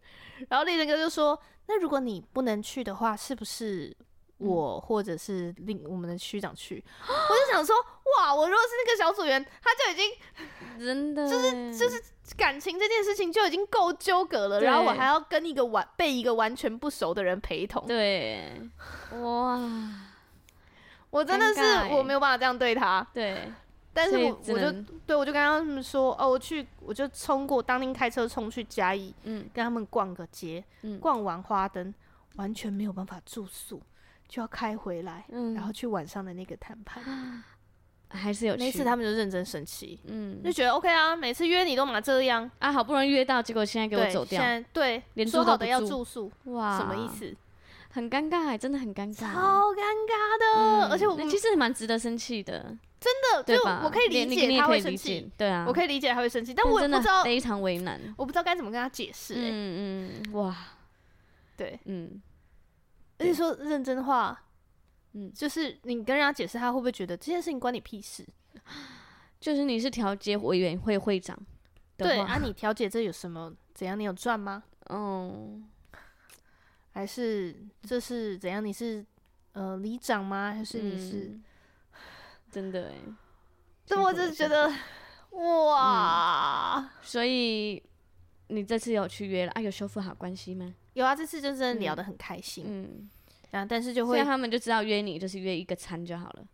[0.49, 3.95] 然后立成哥就说，那如果你不能去的话，是不是？
[4.37, 7.73] 我或者是另我们的区长去， 我就想说，
[8.17, 10.11] 哇，我如果是那个小组员，他就已经
[10.85, 12.03] 真的就是就是
[12.35, 18.61] 感情这件事情就已经够纠葛了，然后我还要跟一个完被一个完全不熟的人陪同，对，
[19.21, 19.57] 哇，
[21.11, 23.49] 我真的是我没有办法这样对他，对，
[23.95, 24.71] 但是我我就
[25.07, 31.91] 对我就跟他们说，哦，我去我就冲过当天开车冲去嘉义，嗯，跟他们逛个街，嗯，逛完花灯
[32.35, 33.81] 完全没有办法住宿。
[34.27, 37.43] 就要开回来，嗯，然后去晚上的那个谈判，
[38.09, 47.35] 还是有那次他们就认真生气，嗯，就觉得 OK 啊，每次约你都嘛这样啊，好不容易约到，结果现在给我走掉，现在对，连说好的要住宿，哇，什么意思？
[47.91, 49.79] 很尴尬，真的很尴尬，超尴
[50.09, 52.75] 尬的，而且我其实蛮值得生气的，
[53.05, 60.55] 真的，就我可以理解他会生气，对啊，我可以理解他会生气，但我不知道非常为难，我不知道该怎么跟他解释，嗯嗯，哇，
[61.55, 62.21] 对，嗯。
[63.17, 64.43] 而且说认真的话，
[65.13, 68.25] 嗯，就是你跟人家解释，他会不会觉得这件事情关你屁事？
[69.39, 71.37] 就是你是调解委员会会长，
[71.95, 73.53] 对啊，你调解这有什么？
[73.73, 73.97] 怎样？
[73.97, 74.63] 你有赚吗？
[74.89, 75.65] 嗯，
[76.91, 78.63] 还是这是怎样？
[78.65, 79.05] 你是
[79.53, 80.53] 呃里长吗？
[80.53, 81.43] 还是你是、嗯、
[82.55, 82.87] 真的？
[82.87, 82.93] 哎，
[83.85, 84.71] 这我就觉得
[85.31, 86.89] 哇、嗯！
[87.01, 87.83] 所以
[88.47, 89.61] 你这次有去约了啊？
[89.61, 90.73] 有修复好关系吗？
[90.93, 92.63] 有啊，这次就真的聊得很开心。
[92.65, 93.09] 嗯，
[93.51, 96.45] 然后但是就会，他们就知道约你就是约一个餐就好了。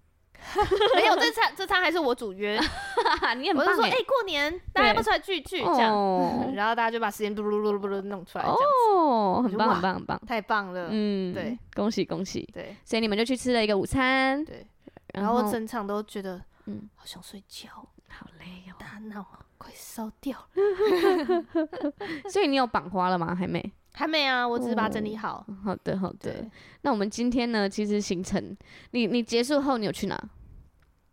[0.95, 2.59] 没有，这餐这餐还是我主约。
[3.37, 3.63] 你很棒。
[3.63, 5.59] 我就说，哎，过年大家要不出来聚聚？
[5.59, 8.45] 这样，然后大家就把时间嘟噜噜噜噜噜弄出来。
[8.45, 10.87] 哦，很棒，很棒，很棒，太棒了。
[10.89, 12.49] 嗯，对，恭喜恭喜。
[12.51, 14.43] 对，所以你们就去吃了一个午餐。
[14.43, 14.65] 对，
[15.13, 17.69] 然后我整场都觉得，嗯，好想睡觉，
[18.07, 19.25] 好累哦，大脑
[19.57, 21.45] 快烧掉了。
[22.31, 23.35] 所以你有绑花了吗？
[23.35, 23.71] 还没。
[23.93, 25.45] 还没啊，我只是把它整理好。
[25.47, 26.49] 哦、好的，好的。
[26.81, 27.69] 那我们今天呢？
[27.69, 28.55] 其实行程，
[28.91, 30.17] 你你结束后你有去哪？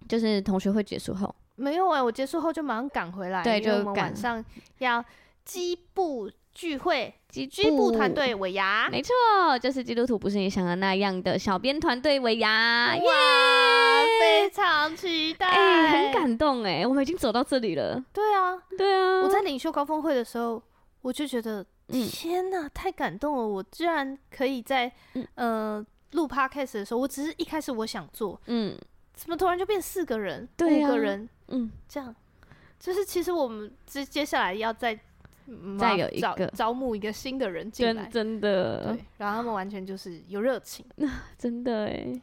[0.08, 3.42] 就是同学会结束后没有哎、欸，我结束后就马上赶回来。
[3.42, 4.42] 对，就我们晚上
[4.78, 5.04] 要
[5.44, 9.12] 基部聚会，基部团队尾牙，没错，
[9.60, 13.12] 就是基督徒不是你想的那样的小编团队尾牙，哇！
[14.20, 18.02] 非常期待，哎、欸，很感动哎、欸，我们已经走到这里了。
[18.12, 20.62] 对啊，对啊，我在领袖高峰会的时候，
[21.02, 21.64] 我就觉得。
[21.88, 23.48] 天呐，太感动了！
[23.48, 28.76] 我居然可以在、嗯、呃录 podcast 的时候，我只是一开始我想做，嗯，
[29.14, 32.14] 怎么突然就变四个人、五个人，嗯，这样，
[32.78, 34.70] 就是其实我们接接下来要
[35.78, 40.84] 再再有一个招，招募一个新的人进来，真的，对，然后他们完全就是有热情，
[41.38, 42.20] 真的哎。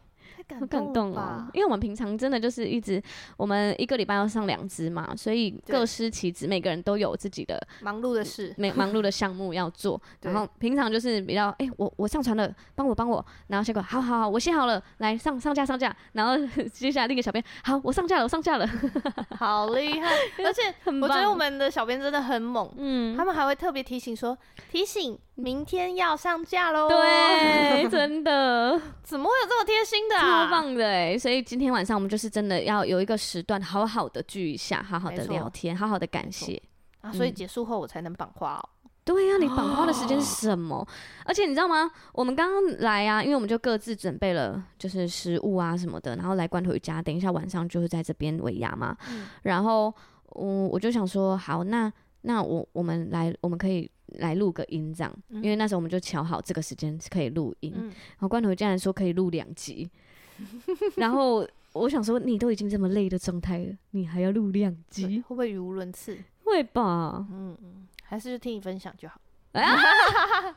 [0.49, 3.01] 很感动哦，因为我们平常真的就是一直，
[3.37, 9.99] 我们一个礼拜要上两支嘛，所以各司其职，每个人都有自己的忙碌的事，每忙碌的项目要做。
[10.21, 16.37] 然后平常就是比较，哎、欸，我我上传了，帮我帮我，然后结果好好好，我写好了，来上上架上架，然后
[16.71, 18.67] 接下来那个小编，好，我上架了，我上架了，
[19.37, 20.09] 好厉害！
[20.43, 24.37] 而且我觉得我们的小编真的很猛，嗯，他们还会特别提醒说，
[24.71, 26.87] 提醒明天要上架喽。
[26.87, 30.34] 对，真的，怎么会有这么贴心的啊？
[30.35, 31.17] 超棒的哎！
[31.17, 36.61] 所以今天晚上我们就是真的要有一个时段，好好的聚一下，好好的聊天，好好的感谢
[37.01, 37.11] 啊！
[37.11, 38.69] 所以结束后我才能绑花哦。
[39.03, 40.85] 对呀，你绑花的时间是什么？
[41.23, 41.89] 而且你知道吗？
[42.11, 48.97] 我们刚刚来啊，因为我们就各自准备了就是食物啊什么的，然后来罐头鱼家，等一下晚上就是在这边尾牙嘛。
[49.43, 49.93] 然后
[50.29, 53.89] 我我就想说，好，那那我我们来，我们可以。
[54.19, 59.89] 来录个音这样，因为那时候我们就瞧好这个时间是可以录音，嗯、然后罐头竟然说可以录两集，
[60.97, 66.17] 然后我想说你都已经这么累的状态了，你还要录两集，会不会语无伦次？
[66.43, 69.19] 会吧，嗯嗯，还是就听你分享就好。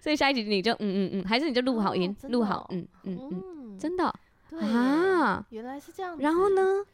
[0.00, 4.12] 所以下一集你就嗯嗯嗯，还是你就录好音，录、哦、好，嗯嗯嗯，真的。
[4.48, 6.18] 对啊，原来是这样。
[6.18, 6.84] 然后呢？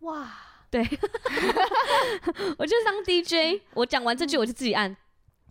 [0.00, 0.30] 哇，
[0.70, 0.82] 对，
[2.58, 4.94] 我就当 DJ，我讲完这句我就自己按。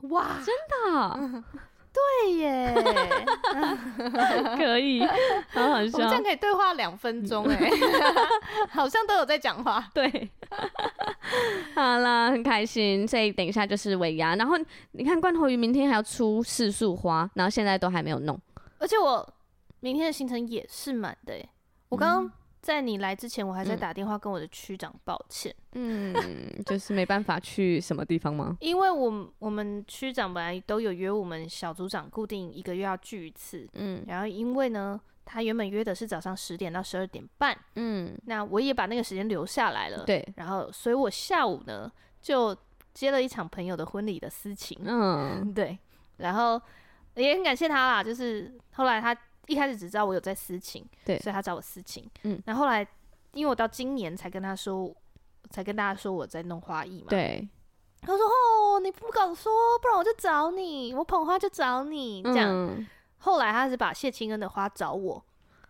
[0.01, 1.43] 哇，真的，
[1.95, 2.75] 对耶，
[4.57, 5.01] 可以，
[5.53, 7.69] 好好笑，我们这样可以对话两分钟哎，
[8.69, 10.29] 好像都有在讲话，对，
[11.73, 14.55] 好啦，很开心，所以等一下就是尾牙，然后
[14.91, 18.37] 你看罐头鱼明天还要出四束花，然后现在都还没有弄，
[18.77, 19.25] 而且我
[19.79, 21.33] 明天的行程也是满的，
[21.89, 22.31] 我刚刚。
[22.65, 25.53] 在你来之前，我还在打电话跟我的区长抱歉。
[25.73, 26.11] 嗯，
[26.65, 28.57] 就是没办法去什么地方吗？
[28.59, 33.69] 因为我我们区长本来都有约我们小组长固定一个月要聚一次。
[33.73, 37.55] 嗯，然后因为呢，他原本约的是早上十点到十二点半。
[37.75, 40.03] 嗯，那我也把那个时间留下来了。
[40.03, 42.57] 对，然后所以我下午呢就
[42.95, 44.75] 接了一场朋友的婚礼的私情。
[44.83, 45.77] 嗯， 对，
[46.17, 46.59] 然后
[47.13, 49.15] 也很感谢他啦，就是后来他。
[49.47, 52.09] 一开始只知道我有在私情，对，所以他找我私情。
[52.23, 52.85] 嗯，然后后来，
[53.33, 54.93] 因为我到今年才跟他说，
[55.49, 57.07] 才跟大家说我在弄花艺嘛。
[57.09, 57.47] 对，
[58.01, 62.49] 他说：“哦，你不敢说，不然我就找你，我捧花就找你。”这样。
[62.49, 62.87] 嗯，
[63.19, 65.23] 后来他是把谢清恩的花找我。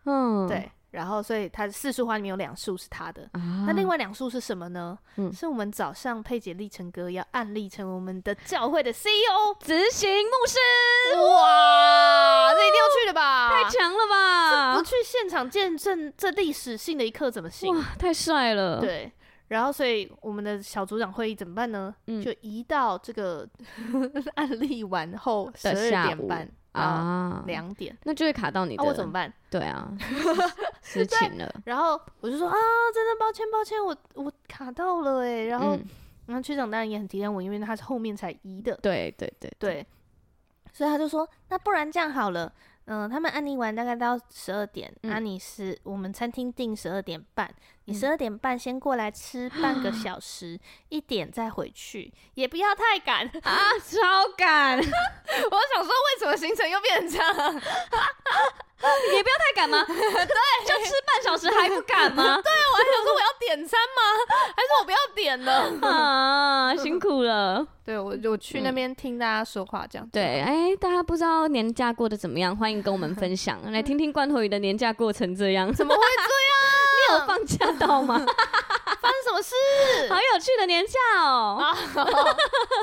[0.05, 0.71] 嗯，对。
[0.96, 4.98] 然后，所以他四束花里面有两束是他的，啊、那另外两束是什么呢？
[5.18, 11.20] 嗯，是我们早上佩姐立成哥要案例成我们的教会的 CEO 执行牧师。
[11.20, 13.50] 哇，这一定要去的吧？
[13.50, 14.78] 太强了吧！
[14.78, 17.76] 不去现场见证这历史性的一刻怎么行？
[17.76, 18.80] 哇，太帅了！
[18.80, 19.12] 对，
[19.50, 21.93] 然后所以我们的小组长会议怎么办呢？
[22.08, 23.46] 嗯，就移到这个
[24.36, 26.50] 案例完后十二点半。
[26.82, 29.32] 啊，两点，那就会卡到你的，我怎么办？
[29.49, 29.91] 对啊，
[30.82, 31.53] 事情了。
[31.65, 32.55] 然后我就说啊，
[32.93, 35.45] 真的抱歉，抱歉，我我卡到了哎。
[35.45, 35.78] 然后，
[36.26, 38.76] 然后区长当然也很体谅我，因为他是后面才移的。
[38.82, 39.88] 对对对对，
[40.73, 42.51] 所以他就说，那不然这样好了。
[42.88, 47.55] 嗯，他们安妮完大概到十二点，那、嗯、你是我们餐厅定十二点半，嗯、
[47.86, 50.59] 你十二点半先过来吃 半个小时，嗯、
[50.89, 54.77] 一点再回去，也不要太赶啊，超赶！
[54.79, 57.61] 我想说，为什么行程又变成这样？
[59.15, 59.83] 也不要太赶吗？
[59.88, 62.23] 对，就吃半小时还不赶吗？
[62.41, 64.01] 对啊，我还想说我要点餐吗？
[64.55, 65.88] 还是我不要点了？
[65.88, 67.65] 啊，辛苦了。
[67.86, 70.09] 对，我我去那边听大家说话，这样。
[70.11, 72.55] 对，哎，大家不知道年假过得怎么样？
[72.55, 75.71] 欢迎跟我们分享，来听听罐头鱼的年假过成这样。
[75.73, 76.65] 怎么会这样？
[76.97, 78.25] 你有放假到吗？
[79.46, 79.56] 发生什
[80.02, 80.10] 么事？
[80.10, 81.74] 好有趣的年假哦！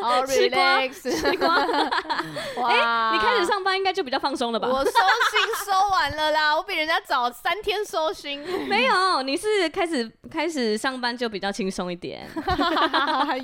[0.02, 1.56] 好 吃瓜，吃瓜。
[2.68, 4.68] 哎，你开始上班应该就比较放松了吧？
[4.68, 8.42] 我收心收完了啦，我比人家早三天收心。
[8.68, 12.28] 没有，你是开始开始上班就比较轻松一点。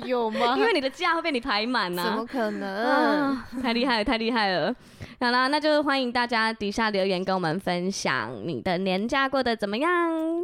[0.05, 0.55] 有吗？
[0.57, 2.03] 因为你的假会被你排满呐。
[2.03, 3.37] 怎么可能？
[3.61, 4.73] 太厉害了，太厉害了。
[5.19, 9.89] 好啦，那就欢迎大家底下留言跟我们分享你的年假过得怎么样，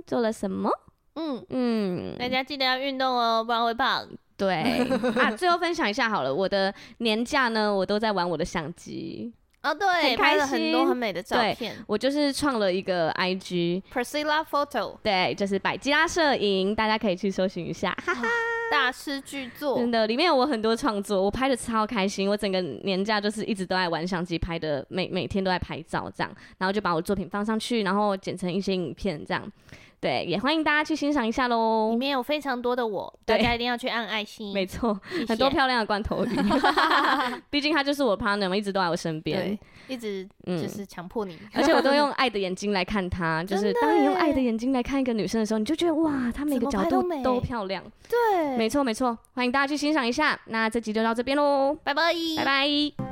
[0.06, 0.70] 做了什么。
[1.16, 4.08] 嗯嗯，大家记得要运动哦，不然会胖。
[4.38, 4.86] 对
[5.16, 9.34] 啊，最后分享一下好了，我的年假呢，我都在玩我的相机。
[9.64, 11.74] 哦，对，拍了很多很美的照片。
[11.88, 18.28] 我就是创了一个 IG，Priscilla Photo，对，就是百吉拉摄影，大家可以去搜寻一下，哈哈，
[18.70, 29.52] 大师巨作，真的，里面有我很多创作，我拍的超开心，我整个年假就是一直都在玩相机，拍的每每天都在拍照这样，然后就把我作品放上去，然后剪成一些影片这样。
[30.00, 31.90] 对，也欢迎大家去欣赏一下喽。
[31.92, 34.54] 里面有非常多的我，大家一定要去按爱心。
[34.54, 36.30] 没错，很多漂亮的罐头鱼。
[37.50, 39.58] 毕竟他就是我 partner 嘛，一直都在我身边。
[39.88, 41.50] 一直就是强迫你、嗯。
[41.54, 47.84] 而且我都用爱的眼睛来看他，就是当你用爱的眼睛来看一个女生的时候，你就觉得哇，她每个角度都漂亮。
[48.10, 50.40] 对，没错没错，欢迎大家去欣赏一下。
[50.48, 53.05] 那这集就到这边喽，拜拜，拜拜。